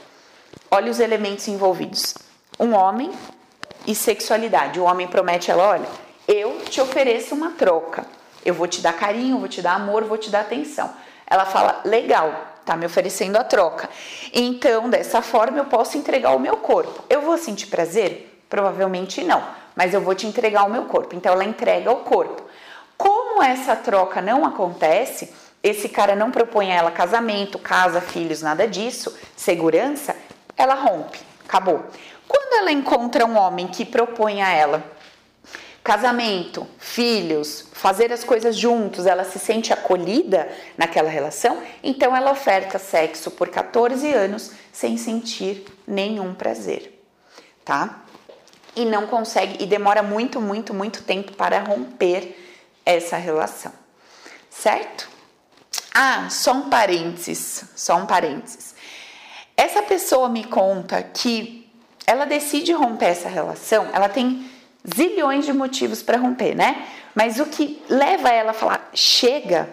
olha 0.71 0.91
os 0.91 0.99
elementos 0.99 1.47
envolvidos 1.47 2.15
um 2.59 2.75
homem 2.75 3.11
e 3.87 3.95
sexualidade. 3.95 4.81
O 4.81 4.85
homem 4.85 5.07
promete 5.07 5.51
a 5.51 5.55
ela: 5.55 5.69
olha, 5.69 5.89
eu 6.27 6.63
te 6.71 6.81
ofereço 6.81 7.35
uma 7.35 7.51
troca. 7.51 8.07
Eu 8.43 8.55
vou 8.55 8.67
te 8.67 8.81
dar 8.81 8.95
carinho, 8.95 9.39
vou 9.39 9.49
te 9.49 9.61
dar 9.61 9.75
amor, 9.75 10.05
vou 10.05 10.17
te 10.17 10.31
dar 10.31 10.41
atenção. 10.41 10.91
Ela 11.27 11.45
fala: 11.45 11.83
legal, 11.85 12.50
tá 12.65 12.77
me 12.77 12.87
oferecendo 12.87 13.37
a 13.37 13.45
troca. 13.45 13.89
Então, 14.33 14.89
dessa 14.89 15.23
forma, 15.23 15.59
eu 15.59 15.65
posso 15.65 15.99
entregar 15.99 16.35
o 16.35 16.39
meu 16.39 16.57
corpo. 16.57 17.05
Eu 17.09 17.23
vou 17.23 17.37
sentir 17.39 17.67
prazer? 17.67 18.43
Provavelmente 18.49 19.23
não, 19.23 19.43
mas 19.77 19.95
eu 19.95 20.01
vou 20.01 20.15
te 20.15 20.27
entregar 20.27 20.65
o 20.65 20.71
meu 20.71 20.85
corpo. 20.85 21.15
Então, 21.15 21.33
ela 21.33 21.45
entrega 21.45 21.91
o 21.91 21.97
corpo. 21.97 22.43
Como 22.97 23.43
essa 23.43 23.75
troca 23.75 24.21
não 24.21 24.45
acontece, 24.45 25.33
esse 25.63 25.89
cara 25.89 26.15
não 26.15 26.31
propõe 26.31 26.73
a 26.73 26.77
ela 26.77 26.91
casamento, 26.91 27.59
casa, 27.59 28.01
filhos, 28.01 28.43
nada 28.43 28.67
disso, 28.67 29.17
segurança, 29.37 30.17
ela 30.57 30.75
rompe, 30.75 31.19
acabou. 31.47 31.85
Quando 32.27 32.59
ela 32.59 32.71
encontra 32.71 33.27
um 33.27 33.37
homem 33.37 33.67
que 33.67 33.85
propõe 33.85 34.43
a 34.43 34.51
ela 34.51 34.85
casamento, 35.83 36.67
filhos, 36.79 37.67
fazer 37.73 38.13
as 38.13 38.23
coisas 38.23 38.57
juntos, 38.57 39.07
ela 39.07 39.25
se 39.25 39.39
sente 39.39 39.73
acolhida 39.73 40.49
naquela 40.77 41.09
relação, 41.09 41.63
então 41.83 42.15
ela 42.15 42.31
oferta 42.31 42.79
sexo 42.79 43.31
por 43.31 43.49
14 43.49 44.13
anos 44.13 44.53
sem 44.73 44.97
sentir 44.97 45.65
nenhum 45.87 46.35
prazer, 46.35 47.01
tá? 47.65 48.03
E 48.77 48.85
não 48.85 49.07
consegue, 49.07 49.63
e 49.63 49.67
demora 49.67 50.03
muito, 50.03 50.41
muito, 50.41 50.75
muito 50.75 51.03
tempo 51.03 51.33
para 51.33 51.61
romper 51.61 52.37
essa 52.85 53.17
relação, 53.17 53.73
certo? 54.51 55.09
Ah, 55.95 56.29
só 56.31 56.53
um 56.53 56.69
parênteses, 56.69 57.65
só 57.75 57.97
um 57.97 58.07
parênteses. 58.07 58.75
Essa 59.57 59.83
pessoa 59.83 60.29
me 60.29 60.45
conta 60.45 61.03
que 61.03 61.69
ela 62.07 62.27
decide 62.27 62.73
romper 62.73 63.07
essa 63.07 63.29
relação, 63.29 63.89
ela 63.93 64.09
tem 64.09 64.50
zilhões 64.97 65.45
de 65.45 65.53
motivos 65.53 66.03
para 66.03 66.19
romper, 66.19 66.55
né? 66.55 66.87
Mas 67.15 67.41
o 67.41 67.47
que 67.47 67.83
leva 67.89 68.29
ela 68.29 68.51
a 68.51 68.55
falar 68.55 68.91
chega 68.95 69.69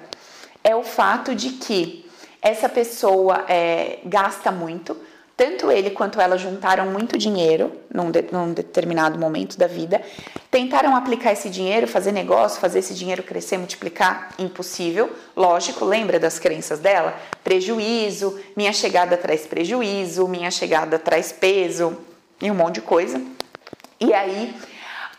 é 0.63 0.75
o 0.75 0.83
fato 0.83 1.33
de 1.33 1.51
que 1.51 2.05
essa 2.41 2.67
pessoa 2.67 3.45
é, 3.47 3.99
gasta 4.05 4.51
muito, 4.51 4.97
tanto 5.35 5.71
ele 5.71 5.91
quanto 5.91 6.19
ela 6.19 6.35
juntaram 6.35 6.87
muito 6.87 7.15
dinheiro 7.17 7.71
num, 7.93 8.09
de, 8.09 8.23
num, 8.31 8.51
determinado 8.53 9.19
momento 9.19 9.57
da 9.57 9.67
vida, 9.67 10.01
tentaram 10.49 10.95
aplicar 10.95 11.31
esse 11.31 11.47
dinheiro, 11.47 11.87
fazer 11.87 12.11
negócio, 12.11 12.59
fazer 12.59 12.79
esse 12.79 12.95
dinheiro 12.95 13.21
crescer, 13.21 13.57
multiplicar, 13.57 14.33
impossível. 14.39 15.11
Lógico, 15.35 15.85
lembra 15.85 16.19
das 16.19 16.39
crenças 16.39 16.79
dela? 16.79 17.15
Prejuízo, 17.43 18.39
minha 18.55 18.73
chegada 18.73 19.15
traz 19.15 19.45
prejuízo, 19.45 20.27
minha 20.27 20.49
chegada 20.49 20.97
traz 20.97 21.31
peso, 21.31 21.95
e 22.41 22.49
um 22.49 22.55
monte 22.55 22.75
de 22.75 22.81
coisa. 22.81 23.21
E 23.99 24.13
aí, 24.13 24.55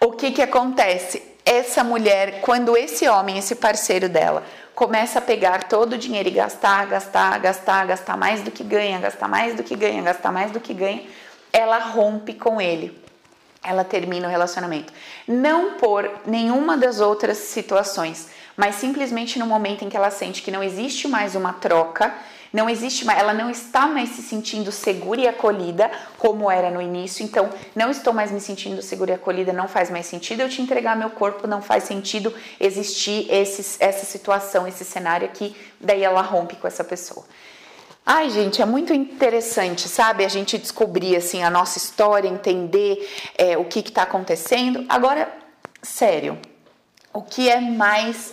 o 0.01 0.13
que 0.13 0.31
que 0.31 0.43
acontece? 0.43 1.23
Essa 1.45 1.83
mulher, 1.83 2.41
quando 2.41 2.77
esse 2.77 3.09
homem, 3.09 3.39
esse 3.39 3.55
parceiro 3.55 4.09
dela, 4.09 4.45
começa 4.75 5.19
a 5.19 5.23
pegar 5.23 5.65
todo 5.65 5.95
o 5.95 5.99
dinheiro 5.99 6.29
e 6.29 6.33
gastar, 6.33 6.87
gastar, 6.87 7.39
gastar, 7.41 7.87
gastar 7.87 8.17
mais 8.17 8.43
do 8.43 8.51
que 8.51 8.63
ganha, 8.63 9.01
gastar 9.01 9.27
mais 9.27 9.55
do 9.55 9.63
que 9.63 9.75
ganha, 9.75 10.03
gastar 10.03 10.31
mais 10.31 10.53
do 10.53 10.61
que 10.61 10.73
ganha, 10.73 11.03
ela 11.53 11.79
rompe 11.79 12.35
com 12.35 12.61
ele. 12.61 12.97
Ela 13.63 13.83
termina 13.83 14.29
o 14.29 14.31
relacionamento. 14.31 14.93
Não 15.27 15.73
por 15.75 16.09
nenhuma 16.25 16.77
das 16.77 17.01
outras 17.01 17.39
situações, 17.39 18.29
mas 18.57 18.77
simplesmente 18.77 19.39
no 19.39 19.47
momento 19.47 19.85
em 19.85 19.89
que 19.89 19.97
ela 19.97 20.11
sente 20.11 20.43
que 20.43 20.51
não 20.51 20.63
existe 20.63 21.09
mais 21.09 21.35
uma 21.35 21.53
troca, 21.53 22.15
Não 22.53 22.69
existe 22.69 23.05
mais, 23.05 23.19
ela 23.19 23.35
não 23.35 23.51
está 23.51 23.87
mais 23.87 24.11
se 24.11 24.23
sentindo 24.23 24.73
segura 24.73 25.21
e 25.21 25.29
acolhida 25.29 25.91
como 26.19 26.51
era 26.51 26.71
no 26.71 26.81
início. 26.81 27.25
Então, 27.25 27.51
não 27.75 27.91
estou 27.91 28.13
mais 28.13 28.31
me 28.31 28.41
sentindo 28.41 28.81
segura 28.81 29.13
e 29.13 29.15
acolhida, 29.15 29.53
não 29.53 29.69
faz 29.69 29.91
mais 29.91 30.07
sentido 30.07 30.41
eu 30.41 30.49
te 30.49 30.63
entregar 30.63 30.97
meu 30.97 31.11
corpo, 31.11 31.47
não 31.47 31.61
faz 31.61 31.85
sentido 31.85 32.35
existir 32.59 33.31
esse, 33.31 33.77
essa 33.81 34.07
situação, 34.07 34.67
esse 34.67 34.85
cenário 34.85 35.27
aqui. 35.27 35.55
Daí 35.81 36.03
ela 36.03 36.23
rompe 36.23 36.57
com 36.57 36.67
essa 36.67 36.83
pessoa. 36.83 37.25
Ai, 38.11 38.31
gente, 38.31 38.63
é 38.63 38.65
muito 38.65 38.95
interessante, 38.95 39.87
sabe? 39.87 40.25
A 40.25 40.29
gente 40.29 40.57
descobrir 40.57 41.15
assim 41.15 41.43
a 41.43 41.51
nossa 41.51 41.77
história, 41.77 42.27
entender 42.27 43.07
é, 43.37 43.59
o 43.59 43.67
que 43.67 43.81
está 43.81 44.05
acontecendo. 44.05 44.87
Agora, 44.89 45.31
sério, 45.83 46.39
o 47.13 47.21
que 47.21 47.51
é 47.51 47.61
mais 47.61 48.33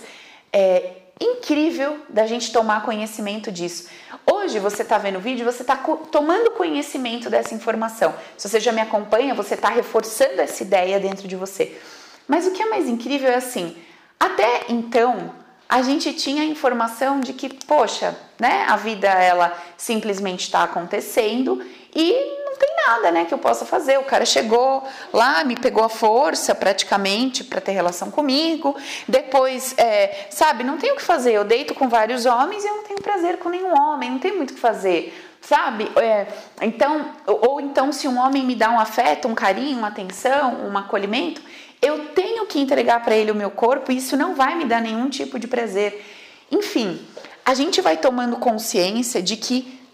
é, 0.54 0.92
incrível 1.20 2.00
da 2.10 2.26
gente 2.26 2.52
tomar 2.52 2.84
conhecimento 2.84 3.52
disso? 3.52 3.88
Hoje 4.26 4.60
você 4.60 4.82
está 4.82 4.98
vendo 4.98 5.18
o 5.18 5.22
vídeo, 5.22 5.46
você 5.46 5.62
está 5.62 5.76
tomando 6.12 6.52
conhecimento 6.52 7.30
dessa 7.30 7.54
informação. 7.54 8.14
Se 8.38 8.50
você 8.50 8.60
já 8.60 8.72
me 8.72 8.82
acompanha, 8.82 9.34
você 9.34 9.56
está 9.56 9.70
reforçando 9.70 10.42
essa 10.42 10.64
ideia 10.64 11.00
dentro 11.00 11.28
de 11.28 11.36
você. 11.36 11.80
Mas 12.28 12.48
o 12.48 12.52
que 12.52 12.62
é 12.62 12.70
mais 12.70 12.88
incrível 12.88 13.30
é 13.30 13.36
assim: 13.36 13.76
até 14.20 14.66
então 14.70 15.34
a 15.68 15.82
gente 15.82 16.14
tinha 16.14 16.44
a 16.44 16.46
informação 16.46 17.20
de 17.20 17.34
que, 17.34 17.50
poxa, 17.66 18.16
né, 18.40 18.66
a 18.68 18.76
vida 18.76 19.08
ela 19.08 19.58
simplesmente 19.78 20.42
está 20.42 20.64
acontecendo 20.64 21.64
e 21.94 22.45
não 22.56 22.60
tem 22.60 22.76
nada, 22.88 23.12
né, 23.12 23.26
que 23.26 23.34
eu 23.34 23.38
possa 23.38 23.66
fazer. 23.66 24.00
O 24.00 24.04
cara 24.04 24.26
chegou 24.26 24.84
lá, 25.12 25.44
me 25.44 25.56
pegou 25.56 25.84
a 25.84 25.90
força 25.90 26.56
praticamente 26.56 27.44
para 27.44 27.60
ter 27.60 27.74
relação 27.74 28.10
comigo. 28.10 28.76
Depois, 29.08 29.76
é, 29.78 30.28
sabe, 30.30 30.64
não 30.64 30.78
tenho 30.78 30.94
o 30.94 30.98
que 30.98 31.04
fazer. 31.04 31.34
Eu 31.34 31.44
deito 31.44 31.74
com 31.74 31.90
vários 31.90 32.26
homens 32.26 32.64
e 32.64 32.68
eu 32.68 32.76
não 32.76 32.84
tenho 32.84 33.02
prazer 33.02 33.38
com 33.38 33.50
nenhum 33.50 33.78
homem. 33.78 34.12
Não 34.12 34.20
tem 34.20 34.36
muito 34.36 34.52
o 34.52 34.54
que 34.54 34.60
fazer 34.60 35.14
sabe? 35.42 35.92
É, 35.98 36.26
então, 36.60 37.14
ou 37.28 37.62
então 37.62 37.92
se 37.92 38.08
um 38.08 38.18
homem 38.18 38.44
me 38.44 38.56
dá 38.56 38.72
um 38.72 38.80
afeto, 38.80 39.28
um 39.28 39.36
carinho, 39.36 39.78
uma 39.78 39.90
atenção, 39.90 40.66
um 40.68 40.76
acolhimento, 40.76 41.40
eu 41.80 42.06
tenho 42.16 42.48
que 42.48 42.60
entregar 42.60 43.04
para 43.04 43.16
ele 43.16 43.30
o 43.30 43.36
meu 43.36 43.52
corpo 43.52 43.92
e 43.92 43.98
isso 43.98 44.18
não 44.18 44.34
vai 44.34 44.56
me 44.56 44.66
dar 44.66 44.82
nenhum 44.82 45.08
tipo 45.08 45.38
de 45.38 45.48
prazer. 45.48 46.04
Enfim, 46.52 47.00
a 47.46 47.54
gente 47.54 47.80
vai 47.80 47.96
tomando 47.96 48.38
consciência 48.38 49.22
de 49.22 49.38
que 49.38 49.85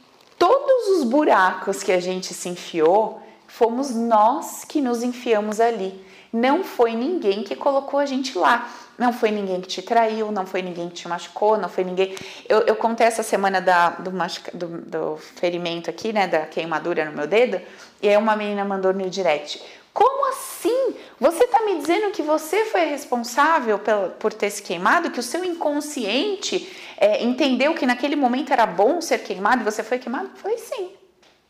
todos 0.81 0.97
os 0.97 1.03
buracos 1.03 1.83
que 1.83 1.91
a 1.91 1.99
gente 1.99 2.33
se 2.33 2.49
enfiou, 2.49 3.21
fomos 3.47 3.91
nós 3.91 4.65
que 4.65 4.81
nos 4.81 5.03
enfiamos 5.03 5.59
ali. 5.59 6.03
Não 6.33 6.63
foi 6.63 6.93
ninguém 6.93 7.43
que 7.43 7.55
colocou 7.55 7.99
a 7.99 8.05
gente 8.05 8.37
lá. 8.37 8.69
Não 8.97 9.11
foi 9.11 9.31
ninguém 9.31 9.61
que 9.61 9.67
te 9.67 9.81
traiu, 9.81 10.31
não 10.31 10.45
foi 10.45 10.61
ninguém 10.61 10.87
que 10.89 10.95
te 10.95 11.07
machucou, 11.07 11.57
não 11.57 11.69
foi 11.69 11.83
ninguém. 11.83 12.15
Eu, 12.47 12.61
eu 12.61 12.75
contei 12.75 13.05
essa 13.05 13.23
semana 13.23 13.59
da, 13.59 13.89
do, 13.89 14.11
do, 14.53 14.67
do 14.81 15.17
ferimento 15.17 15.89
aqui, 15.89 16.13
né, 16.13 16.27
da 16.27 16.45
queimadura 16.45 17.05
no 17.05 17.11
meu 17.11 17.27
dedo, 17.27 17.59
e 18.01 18.07
aí 18.07 18.15
uma 18.17 18.35
menina 18.35 18.63
mandou 18.63 18.93
no 18.93 19.09
direct. 19.09 19.61
Como 19.93 20.29
assim? 20.29 20.95
Você 21.19 21.43
está 21.43 21.63
me 21.63 21.79
dizendo 21.79 22.11
que 22.11 22.21
você 22.21 22.65
foi 22.65 22.85
responsável 22.85 23.79
por 24.19 24.31
ter 24.33 24.49
se 24.49 24.61
queimado, 24.61 25.11
que 25.11 25.19
o 25.19 25.23
seu 25.23 25.43
inconsciente 25.43 26.71
é, 27.01 27.23
entendeu 27.23 27.73
que 27.73 27.83
naquele 27.83 28.15
momento 28.15 28.53
era 28.53 28.63
bom 28.67 29.01
ser 29.01 29.23
queimado 29.23 29.61
e 29.61 29.65
você 29.65 29.83
foi 29.83 29.97
queimado? 29.97 30.29
Foi 30.35 30.55
sim. 30.59 30.91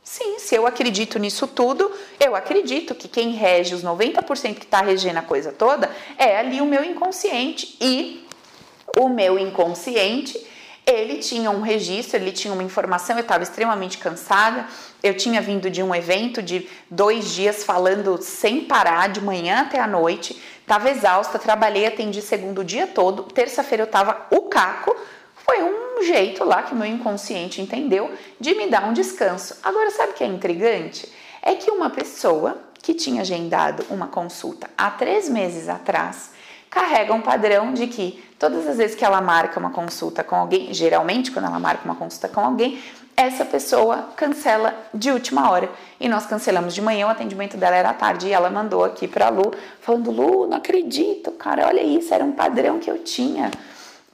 Sim, 0.02 0.40
se 0.40 0.56
eu 0.56 0.66
acredito 0.66 1.20
nisso 1.20 1.46
tudo, 1.46 1.92
eu 2.18 2.36
acredito 2.38 2.96
que 2.96 3.10
quem 3.10 3.34
rege 3.34 3.76
os 3.76 3.84
90% 3.84 4.56
que 4.56 4.64
está 4.64 4.82
regendo 4.82 5.20
a 5.20 5.22
coisa 5.22 5.52
toda 5.52 5.92
é 6.18 6.38
ali 6.38 6.62
o 6.62 6.66
meu 6.66 6.86
inconsciente. 6.86 7.76
E 7.82 8.26
o 8.98 9.10
meu 9.10 9.38
inconsciente 9.38 10.40
ele 10.88 11.18
tinha 11.18 11.52
um 11.52 11.60
registro, 11.60 12.18
ele 12.18 12.32
tinha 12.32 12.54
uma 12.54 12.64
informação, 12.64 13.18
eu 13.18 13.22
estava 13.22 13.44
extremamente 13.44 13.98
cansada, 13.98 14.66
eu 15.04 15.16
tinha 15.16 15.42
vindo 15.42 15.70
de 15.70 15.84
um 15.84 15.94
evento 15.94 16.42
de 16.42 16.68
dois 16.90 17.34
dias 17.34 17.64
falando 17.64 18.22
sem 18.22 18.62
parar, 18.62 19.10
de 19.10 19.22
manhã 19.22 19.62
até 19.62 19.80
a 19.80 19.86
noite, 19.86 20.42
estava 20.62 20.90
exausta, 20.90 21.38
trabalhei, 21.38 21.86
atendi 21.86 22.22
segundo 22.22 22.64
dia 22.64 22.88
todo, 22.88 23.24
terça-feira 23.24 23.84
eu 23.84 23.88
estava 23.88 24.28
o 24.32 24.44
caco, 24.44 24.96
foi 25.46 25.64
um 25.64 26.04
jeito 26.04 26.44
lá 26.44 26.64
que 26.64 26.76
meu 26.76 26.86
inconsciente 26.86 27.62
entendeu 27.62 28.12
de 28.40 28.54
me 28.56 28.68
dar 28.68 28.88
um 28.88 28.94
descanso. 28.94 29.56
Agora, 29.64 29.92
sabe 29.92 30.12
o 30.12 30.16
que 30.16 30.24
é 30.24 30.28
intrigante? 30.28 31.12
É 31.42 31.56
que 31.56 31.72
uma 31.72 31.90
pessoa 31.90 32.58
que 32.82 32.94
tinha 32.94 33.22
agendado 33.22 33.86
uma 33.90 34.08
consulta 34.08 34.70
há 34.78 34.90
três 34.90 35.30
meses 35.30 35.70
atrás 35.70 36.32
carrega 36.70 37.14
um 37.14 37.22
padrão 37.22 37.74
de 37.74 37.88
que 37.88 38.24
todas 38.40 38.66
as 38.66 38.78
vezes 38.78 38.96
que 38.96 39.04
ela 39.04 39.22
marca 39.22 39.60
uma 39.60 39.72
consulta 39.72 40.24
com 40.24 40.36
alguém, 40.36 40.74
geralmente 40.74 41.32
quando 41.32 41.46
ela 41.46 41.60
marca 41.60 41.84
uma 41.84 41.96
consulta 41.96 42.30
com 42.30 42.40
alguém, 42.40 42.82
essa 43.16 43.44
pessoa 43.46 44.10
cancela 44.16 44.74
de 44.94 45.12
última 45.12 45.52
hora. 45.52 45.70
E 46.00 46.08
nós 46.08 46.26
cancelamos 46.26 46.74
de 46.74 46.82
manhã, 46.82 47.08
o 47.08 47.10
atendimento 47.10 47.58
dela 47.58 47.76
era 47.76 47.90
à 47.90 47.94
tarde 47.94 48.28
e 48.28 48.32
ela 48.32 48.50
mandou 48.50 48.84
aqui 48.84 49.08
para 49.08 49.30
Lu, 49.30 49.54
falando: 49.82 50.10
Lu, 50.12 50.48
não 50.48 50.58
acredito, 50.58 51.32
cara, 51.32 51.68
olha 51.68 51.84
isso, 51.84 52.14
era 52.14 52.24
um 52.24 52.32
padrão 52.32 52.80
que 52.80 52.90
eu 52.90 53.00
tinha 53.00 53.52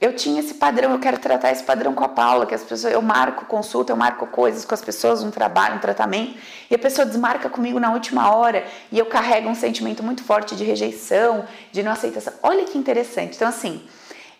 eu 0.00 0.14
tinha 0.14 0.38
esse 0.38 0.54
padrão, 0.54 0.92
eu 0.92 0.98
quero 1.00 1.18
tratar 1.18 1.50
esse 1.50 1.64
padrão 1.64 1.92
com 1.92 2.04
a 2.04 2.08
Paula, 2.08 2.46
que 2.46 2.54
as 2.54 2.62
pessoas, 2.62 2.92
eu 2.92 3.02
marco 3.02 3.46
consulta, 3.46 3.92
eu 3.92 3.96
marco 3.96 4.28
coisas 4.28 4.64
com 4.64 4.72
as 4.72 4.80
pessoas, 4.80 5.24
um 5.24 5.30
trabalho, 5.30 5.76
um 5.76 5.80
tratamento, 5.80 6.38
e 6.70 6.74
a 6.74 6.78
pessoa 6.78 7.04
desmarca 7.04 7.50
comigo 7.50 7.80
na 7.80 7.92
última 7.92 8.32
hora, 8.32 8.64
e 8.92 8.98
eu 8.98 9.06
carrego 9.06 9.48
um 9.48 9.56
sentimento 9.56 10.02
muito 10.02 10.22
forte 10.22 10.54
de 10.54 10.62
rejeição, 10.62 11.44
de 11.72 11.82
não 11.82 11.90
aceitação. 11.90 12.32
Olha 12.44 12.64
que 12.64 12.78
interessante. 12.78 13.34
Então, 13.34 13.48
assim, 13.48 13.82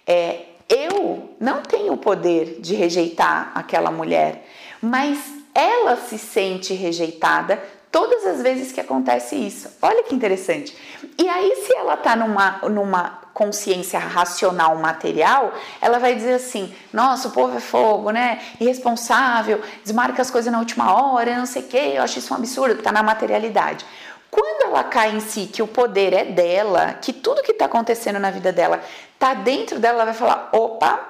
é, 0.06 0.42
eu 0.68 1.34
não 1.40 1.62
tenho 1.62 1.92
o 1.92 1.96
poder 1.96 2.60
de 2.60 2.76
rejeitar 2.76 3.50
aquela 3.54 3.90
mulher, 3.90 4.46
mas 4.80 5.18
ela 5.52 5.96
se 5.96 6.18
sente 6.18 6.72
rejeitada 6.72 7.60
todas 7.90 8.26
as 8.26 8.42
vezes 8.42 8.72
que 8.72 8.80
acontece 8.80 9.36
isso. 9.36 9.70
Olha 9.82 10.02
que 10.02 10.14
interessante. 10.14 10.76
E 11.18 11.28
aí, 11.28 11.64
se 11.66 11.74
ela 11.74 11.96
tá 11.96 12.14
numa, 12.14 12.58
numa 12.68 13.18
consciência 13.34 13.98
racional 13.98 14.76
material, 14.76 15.52
ela 15.80 15.98
vai 15.98 16.14
dizer 16.14 16.34
assim: 16.34 16.74
nossa, 16.92 17.28
o 17.28 17.30
povo 17.30 17.56
é 17.56 17.60
fogo, 17.60 18.10
né? 18.10 18.40
Irresponsável, 18.60 19.60
desmarca 19.82 20.22
as 20.22 20.30
coisas 20.30 20.52
na 20.52 20.58
última 20.58 20.92
hora, 20.92 21.36
não 21.36 21.46
sei 21.46 21.62
o 21.62 21.66
quê, 21.66 21.92
eu 21.94 22.02
acho 22.02 22.18
isso 22.18 22.32
um 22.34 22.36
absurdo, 22.36 22.82
tá 22.82 22.90
na 22.90 23.02
materialidade. 23.02 23.84
Quando 24.30 24.70
ela 24.70 24.84
cai 24.84 25.14
em 25.14 25.20
si 25.20 25.46
que 25.46 25.62
o 25.62 25.66
poder 25.66 26.12
é 26.12 26.24
dela, 26.24 26.94
que 27.00 27.12
tudo 27.12 27.42
que 27.42 27.52
está 27.52 27.64
acontecendo 27.64 28.18
na 28.18 28.30
vida 28.30 28.52
dela 28.52 28.80
tá 29.18 29.34
dentro 29.34 29.78
dela, 29.78 30.02
ela 30.02 30.04
vai 30.06 30.14
falar: 30.14 30.50
opa, 30.52 31.00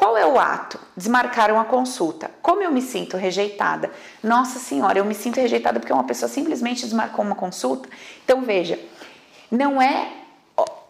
qual 0.00 0.16
é 0.16 0.24
o 0.24 0.38
ato? 0.38 0.80
Desmarcaram 0.96 1.60
a 1.60 1.64
consulta. 1.66 2.30
Como 2.40 2.62
eu 2.62 2.72
me 2.72 2.80
sinto 2.80 3.18
rejeitada? 3.18 3.90
Nossa 4.22 4.58
Senhora, 4.58 4.98
eu 4.98 5.04
me 5.04 5.14
sinto 5.14 5.38
rejeitada 5.38 5.78
porque 5.78 5.92
uma 5.92 6.04
pessoa 6.04 6.26
simplesmente 6.26 6.86
desmarcou 6.86 7.22
uma 7.22 7.34
consulta. 7.34 7.86
Então 8.24 8.40
veja, 8.40 8.80
não 9.50 9.80
é 9.80 10.08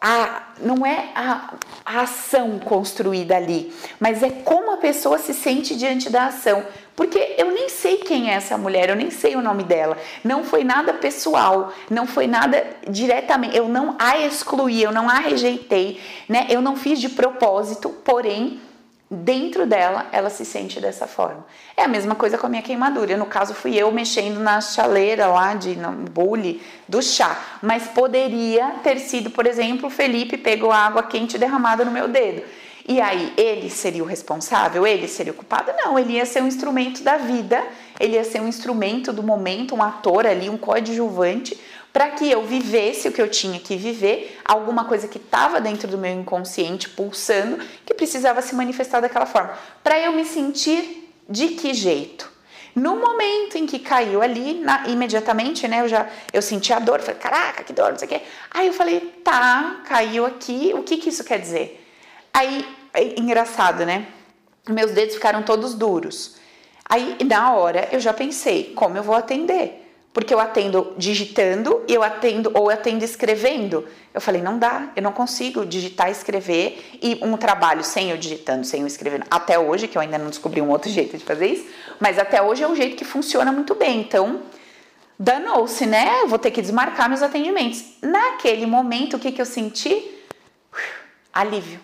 a, 0.00 0.42
não 0.60 0.86
é 0.86 1.08
a, 1.12 1.54
a, 1.84 2.02
ação 2.02 2.60
construída 2.60 3.36
ali, 3.36 3.74
mas 3.98 4.22
é 4.22 4.30
como 4.30 4.70
a 4.70 4.76
pessoa 4.76 5.18
se 5.18 5.34
sente 5.34 5.74
diante 5.74 6.08
da 6.08 6.26
ação. 6.26 6.64
Porque 6.94 7.34
eu 7.36 7.50
nem 7.50 7.68
sei 7.68 7.96
quem 7.96 8.30
é 8.30 8.34
essa 8.34 8.56
mulher, 8.56 8.90
eu 8.90 8.96
nem 8.96 9.10
sei 9.10 9.34
o 9.34 9.42
nome 9.42 9.64
dela. 9.64 9.98
Não 10.22 10.44
foi 10.44 10.62
nada 10.62 10.94
pessoal, 10.94 11.72
não 11.90 12.06
foi 12.06 12.28
nada 12.28 12.64
diretamente. 12.88 13.56
Eu 13.56 13.68
não 13.68 13.96
a 13.98 14.18
excluí, 14.18 14.80
eu 14.80 14.92
não 14.92 15.08
a 15.08 15.14
rejeitei, 15.14 16.00
né? 16.28 16.46
Eu 16.48 16.62
não 16.62 16.76
fiz 16.76 17.00
de 17.00 17.08
propósito, 17.08 17.88
porém 18.04 18.69
dentro 19.10 19.66
dela 19.66 20.06
ela 20.12 20.30
se 20.30 20.44
sente 20.44 20.80
dessa 20.80 21.06
forma. 21.06 21.44
É 21.76 21.82
a 21.82 21.88
mesma 21.88 22.14
coisa 22.14 22.38
com 22.38 22.46
a 22.46 22.48
minha 22.48 22.62
queimadura. 22.62 23.16
No 23.16 23.26
caso, 23.26 23.54
fui 23.54 23.76
eu 23.76 23.90
mexendo 23.90 24.38
na 24.38 24.60
chaleira 24.60 25.26
lá 25.26 25.54
de 25.54 25.74
no 25.74 25.90
bule 25.92 26.62
do 26.86 27.02
chá, 27.02 27.36
mas 27.60 27.88
poderia 27.88 28.76
ter 28.84 28.98
sido, 29.00 29.30
por 29.30 29.46
exemplo, 29.46 29.88
o 29.88 29.90
Felipe 29.90 30.36
pegou 30.36 30.70
água 30.70 31.02
quente 31.02 31.36
derramada 31.36 31.84
no 31.84 31.90
meu 31.90 32.06
dedo. 32.06 32.42
E 32.88 33.00
aí, 33.00 33.32
ele 33.36 33.68
seria 33.68 34.02
o 34.02 34.06
responsável? 34.06 34.86
Ele 34.86 35.06
seria 35.06 35.32
o 35.32 35.36
culpado? 35.36 35.70
Não, 35.76 35.98
ele 35.98 36.14
ia 36.14 36.26
ser 36.26 36.42
um 36.42 36.46
instrumento 36.46 37.02
da 37.02 37.18
vida, 37.18 37.62
ele 37.98 38.14
ia 38.14 38.24
ser 38.24 38.40
um 38.40 38.48
instrumento 38.48 39.12
do 39.12 39.22
momento, 39.22 39.74
um 39.74 39.82
ator 39.82 40.26
ali, 40.26 40.48
um 40.48 40.56
coadjuvante 40.56 41.58
para 41.92 42.10
que 42.10 42.30
eu 42.30 42.44
vivesse 42.44 43.08
o 43.08 43.12
que 43.12 43.20
eu 43.20 43.28
tinha 43.28 43.58
que 43.58 43.76
viver, 43.76 44.38
alguma 44.44 44.84
coisa 44.84 45.08
que 45.08 45.18
estava 45.18 45.60
dentro 45.60 45.88
do 45.88 45.98
meu 45.98 46.12
inconsciente 46.12 46.88
pulsando, 46.88 47.58
que 47.84 47.94
precisava 47.94 48.40
se 48.42 48.54
manifestar 48.54 49.00
daquela 49.00 49.26
forma. 49.26 49.54
Para 49.82 49.98
eu 49.98 50.12
me 50.12 50.24
sentir 50.24 51.12
de 51.28 51.48
que 51.48 51.74
jeito? 51.74 52.30
No 52.74 52.96
momento 52.96 53.58
em 53.58 53.66
que 53.66 53.80
caiu 53.80 54.22
ali, 54.22 54.54
na, 54.60 54.86
imediatamente, 54.86 55.66
né, 55.66 55.80
eu 55.80 55.88
já 55.88 56.08
eu 56.32 56.40
senti 56.40 56.72
a 56.72 56.78
dor, 56.78 57.00
falei, 57.00 57.20
caraca, 57.20 57.64
que 57.64 57.72
dor, 57.72 57.90
não 57.90 57.98
sei 57.98 58.06
o 58.06 58.08
quê. 58.08 58.20
Aí 58.50 58.68
eu 58.68 58.72
falei, 58.72 59.00
tá, 59.24 59.80
caiu 59.84 60.24
aqui, 60.24 60.72
o 60.74 60.82
que 60.84 60.96
que 60.96 61.08
isso 61.08 61.24
quer 61.24 61.40
dizer? 61.40 61.84
Aí, 62.32 62.64
é 62.94 63.18
engraçado, 63.20 63.84
né? 63.84 64.06
Meus 64.68 64.92
dedos 64.92 65.14
ficaram 65.14 65.42
todos 65.42 65.74
duros. 65.74 66.36
Aí, 66.88 67.16
na 67.24 67.54
hora, 67.54 67.88
eu 67.90 67.98
já 67.98 68.12
pensei, 68.12 68.72
como 68.74 68.96
eu 68.96 69.02
vou 69.02 69.16
atender? 69.16 69.79
Porque 70.12 70.34
eu 70.34 70.40
atendo 70.40 70.92
digitando 70.96 71.84
e 71.86 71.94
eu 71.94 72.02
atendo 72.02 72.50
ou 72.54 72.70
eu 72.70 72.70
atendo 72.70 73.04
escrevendo. 73.04 73.86
Eu 74.12 74.20
falei, 74.20 74.42
não 74.42 74.58
dá, 74.58 74.90
eu 74.96 75.02
não 75.02 75.12
consigo 75.12 75.64
digitar 75.64 76.08
e 76.08 76.12
escrever 76.12 76.98
e 77.00 77.20
um 77.22 77.36
trabalho 77.36 77.84
sem 77.84 78.10
eu 78.10 78.16
digitando, 78.16 78.66
sem 78.66 78.80
eu 78.80 78.86
escrevendo. 78.86 79.24
Até 79.30 79.58
hoje, 79.58 79.86
que 79.86 79.96
eu 79.96 80.02
ainda 80.02 80.18
não 80.18 80.28
descobri 80.28 80.60
um 80.60 80.68
outro 80.68 80.90
jeito 80.90 81.16
de 81.16 81.24
fazer 81.24 81.46
isso, 81.46 81.66
mas 82.00 82.18
até 82.18 82.42
hoje 82.42 82.62
é 82.62 82.68
um 82.68 82.74
jeito 82.74 82.96
que 82.96 83.04
funciona 83.04 83.52
muito 83.52 83.74
bem. 83.76 84.00
Então, 84.00 84.42
danou-se, 85.16 85.86
né? 85.86 86.22
Eu 86.22 86.28
vou 86.28 86.40
ter 86.40 86.50
que 86.50 86.60
desmarcar 86.60 87.08
meus 87.08 87.22
atendimentos. 87.22 87.84
Naquele 88.02 88.66
momento, 88.66 89.16
o 89.16 89.20
que, 89.20 89.30
que 89.30 89.40
eu 89.40 89.46
senti? 89.46 90.18
Alívio. 91.32 91.78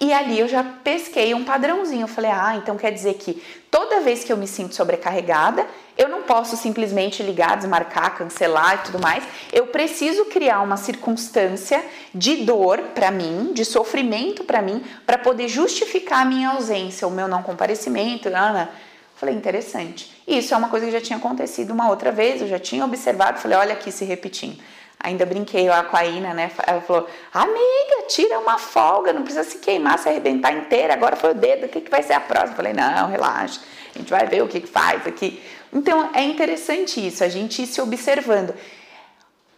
E 0.00 0.14
ali 0.14 0.38
eu 0.38 0.48
já 0.48 0.64
pesquei 0.64 1.34
um 1.34 1.44
padrãozinho. 1.44 2.04
Eu 2.04 2.08
falei, 2.08 2.30
ah, 2.30 2.56
então 2.56 2.78
quer 2.78 2.90
dizer 2.90 3.14
que 3.14 3.42
toda 3.70 4.00
vez 4.00 4.24
que 4.24 4.32
eu 4.32 4.36
me 4.36 4.46
sinto 4.46 4.74
sobrecarregada, 4.74 5.66
eu 6.00 6.08
não 6.08 6.22
posso 6.22 6.56
simplesmente 6.56 7.22
ligar, 7.22 7.58
desmarcar, 7.58 8.16
cancelar 8.16 8.76
e 8.76 8.86
tudo 8.86 8.98
mais. 8.98 9.22
Eu 9.52 9.66
preciso 9.66 10.24
criar 10.24 10.62
uma 10.62 10.78
circunstância 10.78 11.84
de 12.14 12.36
dor 12.36 12.78
para 12.94 13.10
mim, 13.10 13.52
de 13.52 13.66
sofrimento 13.66 14.42
para 14.42 14.62
mim, 14.62 14.82
para 15.04 15.18
poder 15.18 15.46
justificar 15.46 16.22
a 16.22 16.24
minha 16.24 16.52
ausência, 16.52 17.06
o 17.06 17.10
meu 17.10 17.28
não 17.28 17.42
comparecimento. 17.42 18.28
Ana. 18.28 18.70
Falei, 19.14 19.34
interessante. 19.34 20.10
Isso 20.26 20.54
é 20.54 20.56
uma 20.56 20.70
coisa 20.70 20.86
que 20.86 20.92
já 20.92 21.00
tinha 21.02 21.18
acontecido 21.18 21.72
uma 21.72 21.90
outra 21.90 22.10
vez, 22.10 22.40
eu 22.40 22.48
já 22.48 22.58
tinha 22.58 22.82
observado, 22.82 23.38
falei, 23.38 23.58
olha 23.58 23.74
aqui 23.74 23.92
se 23.92 24.06
repetindo. 24.06 24.58
Ainda 24.98 25.26
brinquei 25.26 25.68
lá 25.68 25.82
com 25.82 25.96
a 25.96 26.04
Ina, 26.04 26.32
né? 26.34 26.50
Ela 26.66 26.82
falou: 26.82 27.08
Amiga, 27.32 28.06
tira 28.06 28.38
uma 28.38 28.58
folga, 28.58 29.14
não 29.14 29.22
precisa 29.22 29.44
se 29.44 29.56
queimar, 29.56 29.98
se 29.98 30.10
arrebentar 30.10 30.52
inteira. 30.52 30.92
Agora 30.92 31.16
foi 31.16 31.30
o 31.30 31.34
dedo, 31.34 31.64
o 31.64 31.68
que, 31.70 31.80
que 31.80 31.90
vai 31.90 32.02
ser 32.02 32.12
a 32.12 32.20
próxima? 32.20 32.52
Eu 32.52 32.56
falei: 32.56 32.74
Não, 32.74 33.08
relaxa, 33.08 33.62
a 33.94 33.98
gente 33.98 34.10
vai 34.10 34.26
ver 34.26 34.42
o 34.42 34.48
que, 34.48 34.60
que 34.60 34.66
faz 34.66 35.06
aqui. 35.06 35.42
Então 35.72 36.10
é 36.14 36.22
interessante 36.22 37.04
isso, 37.06 37.22
a 37.22 37.28
gente 37.28 37.62
ir 37.62 37.66
se 37.66 37.80
observando. 37.80 38.54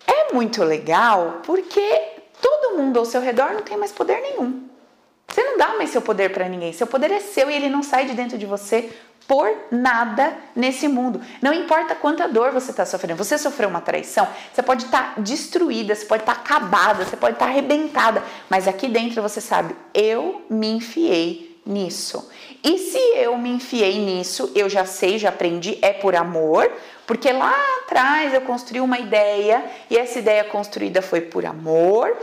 É 0.07 0.33
muito 0.33 0.62
legal 0.62 1.40
porque 1.44 2.01
todo 2.40 2.77
mundo 2.77 2.98
ao 2.98 3.05
seu 3.05 3.20
redor 3.20 3.53
não 3.53 3.62
tem 3.62 3.77
mais 3.77 3.92
poder 3.92 4.20
nenhum. 4.20 4.68
Você 5.29 5.42
não 5.42 5.57
dá 5.57 5.77
mais 5.77 5.90
seu 5.90 6.03
poder 6.03 6.31
para 6.31 6.48
ninguém. 6.48 6.72
Seu 6.72 6.87
poder 6.87 7.11
é 7.11 7.20
seu 7.20 7.51
e 7.51 7.55
ele 7.55 7.70
não 7.70 7.83
sai 7.83 8.05
de 8.05 8.12
dentro 8.12 8.37
de 8.37 8.44
você 8.44 8.90
por 9.27 9.51
nada 9.70 10.37
nesse 10.55 10.88
mundo. 10.88 11.20
Não 11.40 11.55
importa 11.55 11.94
quanta 11.94 12.29
dor 12.29 12.51
você 12.51 12.70
está 12.70 12.85
sofrendo. 12.85 13.22
Você 13.22 13.38
sofreu 13.38 13.68
uma 13.68 13.81
traição, 13.81 14.29
você 14.53 14.62
pode 14.62 14.85
estar 14.85 15.14
tá 15.14 15.20
destruída, 15.20 15.94
você 15.94 16.05
pode 16.05 16.22
estar 16.22 16.35
tá 16.35 16.40
acabada, 16.40 17.05
você 17.05 17.16
pode 17.16 17.35
estar 17.35 17.46
tá 17.46 17.51
arrebentada, 17.51 18.22
mas 18.51 18.68
aqui 18.68 18.88
dentro 18.88 19.22
você 19.22 19.40
sabe, 19.40 19.75
eu 19.94 20.44
me 20.51 20.68
enfiei 20.68 21.52
nisso. 21.64 22.29
E 22.62 22.79
se 22.79 22.98
eu 23.16 23.37
me 23.38 23.51
enfiei 23.51 23.98
nisso, 23.98 24.51
eu 24.55 24.68
já 24.68 24.85
sei, 24.85 25.18
já 25.18 25.29
aprendi, 25.29 25.79
é 25.83 25.92
por 25.92 26.14
amor, 26.14 26.70
porque 27.07 27.33
lá 27.33 27.55
atrás 27.83 28.33
eu 28.35 28.40
construí 28.42 28.81
uma 28.81 28.98
ideia 28.98 29.64
e 29.90 29.96
essa 29.96 30.18
ideia 30.18 30.44
construída 30.44 31.03
foi 31.03 31.20
por 31.20 31.44
amor. 31.44 32.16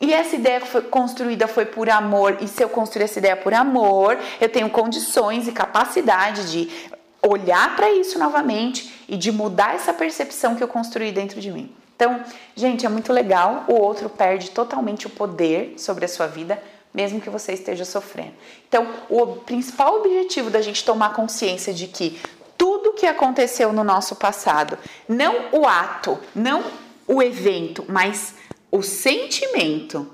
E 0.00 0.14
essa 0.14 0.36
ideia 0.36 0.60
foi 0.60 0.82
construída 0.82 1.48
foi 1.48 1.66
por 1.66 1.90
amor, 1.90 2.38
e 2.40 2.46
se 2.46 2.62
eu 2.62 2.68
construir 2.68 3.04
essa 3.04 3.18
ideia 3.18 3.36
por 3.36 3.52
amor, 3.52 4.16
eu 4.40 4.48
tenho 4.48 4.70
condições 4.70 5.48
e 5.48 5.52
capacidade 5.52 6.52
de 6.52 6.70
olhar 7.20 7.74
para 7.74 7.90
isso 7.90 8.16
novamente 8.16 8.94
e 9.08 9.16
de 9.16 9.32
mudar 9.32 9.74
essa 9.74 9.92
percepção 9.92 10.54
que 10.54 10.62
eu 10.62 10.68
construí 10.68 11.10
dentro 11.10 11.40
de 11.40 11.50
mim. 11.50 11.74
Então, 11.96 12.22
gente, 12.54 12.86
é 12.86 12.88
muito 12.88 13.12
legal. 13.12 13.64
O 13.66 13.74
outro 13.74 14.08
perde 14.08 14.52
totalmente 14.52 15.08
o 15.08 15.10
poder 15.10 15.74
sobre 15.76 16.04
a 16.04 16.08
sua 16.08 16.28
vida, 16.28 16.62
mesmo 16.98 17.20
que 17.20 17.30
você 17.30 17.52
esteja 17.52 17.84
sofrendo. 17.84 18.34
Então, 18.68 18.88
o 19.08 19.24
principal 19.36 19.98
objetivo 19.98 20.50
da 20.50 20.60
gente 20.60 20.84
tomar 20.84 21.12
consciência 21.12 21.72
de 21.72 21.86
que 21.86 22.20
tudo 22.56 22.94
que 22.94 23.06
aconteceu 23.06 23.72
no 23.72 23.84
nosso 23.84 24.16
passado, 24.16 24.76
não 25.08 25.50
o 25.52 25.64
ato, 25.64 26.18
não 26.34 26.64
o 27.06 27.22
evento, 27.22 27.84
mas 27.88 28.34
o 28.68 28.82
sentimento, 28.82 30.10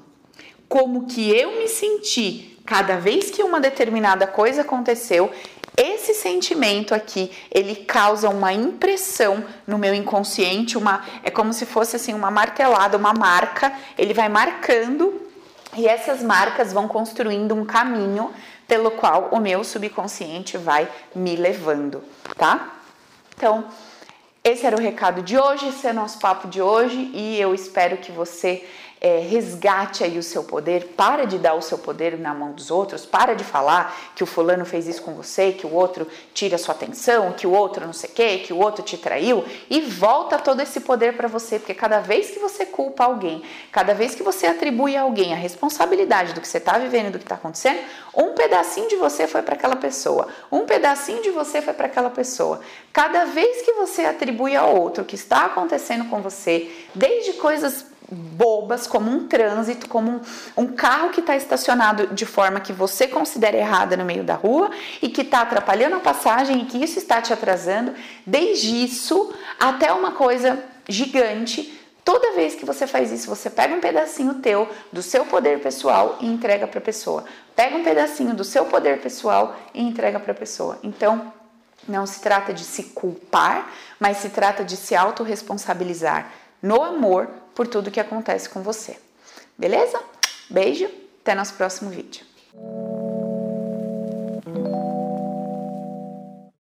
como 0.69 1.07
que 1.07 1.31
eu 1.35 1.53
me 1.53 1.69
senti 1.69 2.61
cada 2.67 2.97
vez 2.97 3.31
que 3.31 3.43
uma 3.43 3.59
determinada 3.59 4.27
coisa 4.27 4.61
aconteceu, 4.61 5.31
esse 5.75 6.13
sentimento 6.13 6.95
aqui, 6.95 7.33
ele 7.51 7.77
causa 7.77 8.29
uma 8.29 8.53
impressão 8.53 9.43
no 9.67 9.79
meu 9.79 9.95
inconsciente, 9.95 10.77
uma 10.77 11.03
é 11.23 11.31
como 11.31 11.51
se 11.55 11.65
fosse 11.65 11.97
assim 11.97 12.13
uma 12.13 12.31
martelada, 12.31 12.99
uma 12.99 13.15
marca, 13.15 13.73
ele 13.97 14.13
vai 14.13 14.29
marcando 14.29 15.24
e 15.77 15.87
essas 15.87 16.23
marcas 16.23 16.73
vão 16.73 16.87
construindo 16.89 17.55
um 17.55 17.65
caminho 17.65 18.33
pelo 18.67 18.91
qual 18.93 19.29
o 19.33 19.41
meu 19.41 19.63
subconsciente 19.63 20.57
vai 20.57 20.89
me 21.15 21.37
levando, 21.37 22.03
tá? 22.37 22.75
Então, 23.37 23.65
esse 24.43 24.67
era 24.67 24.77
o 24.77 24.81
recado 24.81 25.23
de 25.23 25.39
hoje, 25.39 25.69
esse 25.69 25.87
é 25.87 25.91
o 25.91 25.95
nosso 25.95 26.19
papo 26.19 26.49
de 26.49 26.61
hoje 26.61 27.11
e 27.15 27.41
eu 27.41 27.55
espero 27.55 27.97
que 27.97 28.13
você 28.13 28.67
é, 29.05 29.19
resgate 29.19 30.03
aí 30.03 30.17
o 30.17 30.23
seu 30.23 30.43
poder, 30.43 30.95
para 30.97 31.27
de 31.27 31.37
dar 31.37 31.53
o 31.53 31.61
seu 31.61 31.77
poder 31.77 32.19
na 32.19 32.33
mão 32.33 32.53
dos 32.53 32.71
outros, 32.71 33.05
para 33.05 33.35
de 33.35 33.45
falar 33.45 33.95
que 34.17 34.23
o 34.25 34.27
fulano 34.27 34.65
fez 34.65 34.89
isso 34.89 35.03
com 35.03 35.13
você, 35.13 35.53
que 35.53 35.67
o 35.67 35.75
outro 35.75 36.09
tira 36.33 36.57
sua 36.57 36.75
atenção, 36.75 37.33
que 37.33 37.47
o 37.47 37.53
outro 37.53 37.85
não 37.85 37.93
sei 37.93 38.09
o 38.09 38.13
quê, 38.15 38.39
que 38.39 38.51
o 38.51 38.59
outro 38.59 38.83
te 38.83 38.97
traiu 38.97 39.45
e 39.69 39.83
volta 39.83 40.39
todo 40.39 40.63
esse 40.63 40.81
poder 40.81 41.19
para 41.19 41.29
você, 41.29 41.59
porque 41.59 41.75
cada 41.75 42.01
vez 42.01 42.31
que 42.31 42.39
você 42.39 42.65
culpa 42.65 43.05
alguém, 43.05 43.43
cada 43.71 43.93
vez 43.93 44.15
que 44.15 44.23
você 44.23 44.47
atribui 44.47 44.97
a 44.97 45.03
alguém 45.03 45.35
a 45.35 45.37
responsabilidade 45.37 46.33
do 46.33 46.41
que 46.41 46.49
você 46.49 46.57
está 46.57 46.79
vivendo, 46.79 47.13
do 47.13 47.19
que 47.19 47.27
está 47.27 47.35
acontecendo, 47.35 47.81
um 48.17 48.33
pedacinho 48.33 48.89
de 48.89 48.97
você 48.97 49.27
foi 49.27 49.43
para 49.43 49.55
aquela 49.55 49.77
pessoa, 49.77 50.29
um 50.51 50.65
pedacinho 50.65 51.21
de 51.21 51.31
você 51.31 51.61
foi 51.61 51.75
para 51.75 51.89
aquela 51.89 52.09
pessoa. 52.09 52.59
Cada 52.91 53.27
vez 53.27 53.61
que 53.61 53.73
você 53.73 54.07
atribui 54.07 54.57
a 54.57 54.65
outro 54.65 55.03
o 55.03 55.07
que 55.07 55.15
está 55.15 55.45
acontecendo 55.45 56.09
com 56.09 56.23
você, 56.23 56.71
desde 56.95 57.35
coisas 57.35 57.85
bobas, 58.15 58.87
como 58.87 59.11
um 59.11 59.27
trânsito, 59.27 59.89
como 59.89 60.11
um, 60.11 60.21
um 60.57 60.67
carro 60.69 61.11
que 61.11 61.21
está 61.21 61.37
estacionado 61.37 62.09
de 62.09 62.25
forma 62.25 62.61
que 62.61 62.73
você 62.73 63.07
considera 63.07 63.57
errada 63.57 63.97
no 63.97 64.05
meio 64.05 64.25
da 64.25 64.35
rua 64.35 64.71
e 65.03 65.09
que 65.09 65.23
está 65.23 65.41
atrapalhando 65.41 65.97
a 65.97 66.01
passagem 66.01 66.63
e 66.63 66.65
que 66.67 66.83
isso 66.83 66.99
está 66.99 67.21
te 67.21 67.33
atrasando, 67.33 67.95
desde 68.27 68.85
isso 68.85 69.35
até 69.59 69.93
uma 69.93 70.13
coisa 70.13 70.63
gigante. 70.89 71.81
Toda 72.05 72.33
vez 72.33 72.55
que 72.55 72.67
você 72.67 72.87
faz 72.87 73.11
isso, 73.11 73.29
você 73.29 73.49
pega 73.49 73.75
um 73.75 73.81
pedacinho 73.81 74.35
teu 74.35 74.69
do 74.93 75.03
seu 75.03 75.25
poder 75.25 75.61
pessoal 75.61 76.19
e 76.21 76.27
entrega 76.27 76.67
para 76.67 76.79
a 76.79 76.83
pessoa. 76.83 77.25
Pega 77.57 77.77
um 77.77 77.83
pedacinho 77.83 78.35
do 78.35 78.45
seu 78.45 78.67
poder 78.67 79.01
pessoal 79.01 79.57
e 79.73 79.83
entrega 79.83 80.21
para 80.21 80.33
a 80.33 80.35
pessoa. 80.35 80.79
Então, 80.83 81.33
não 81.89 82.07
se 82.07 82.21
trata 82.21 82.53
de 82.53 82.63
se 82.63 82.85
culpar, 82.85 83.71
mas 83.99 84.19
se 84.19 84.29
trata 84.29 84.65
de 84.65 84.77
se 84.77 84.95
autorresponsabilizar 84.95 86.31
no 86.63 86.83
amor 86.83 87.29
por 87.55 87.67
tudo 87.67 87.91
que 87.91 88.01
acontece 88.01 88.49
com 88.49 88.63
você. 88.63 88.97
Beleza? 89.57 90.01
Beijo, 90.51 90.91
até 91.21 91.35
nosso 91.35 91.55
próximo 91.55 91.91
vídeo. 91.91 92.25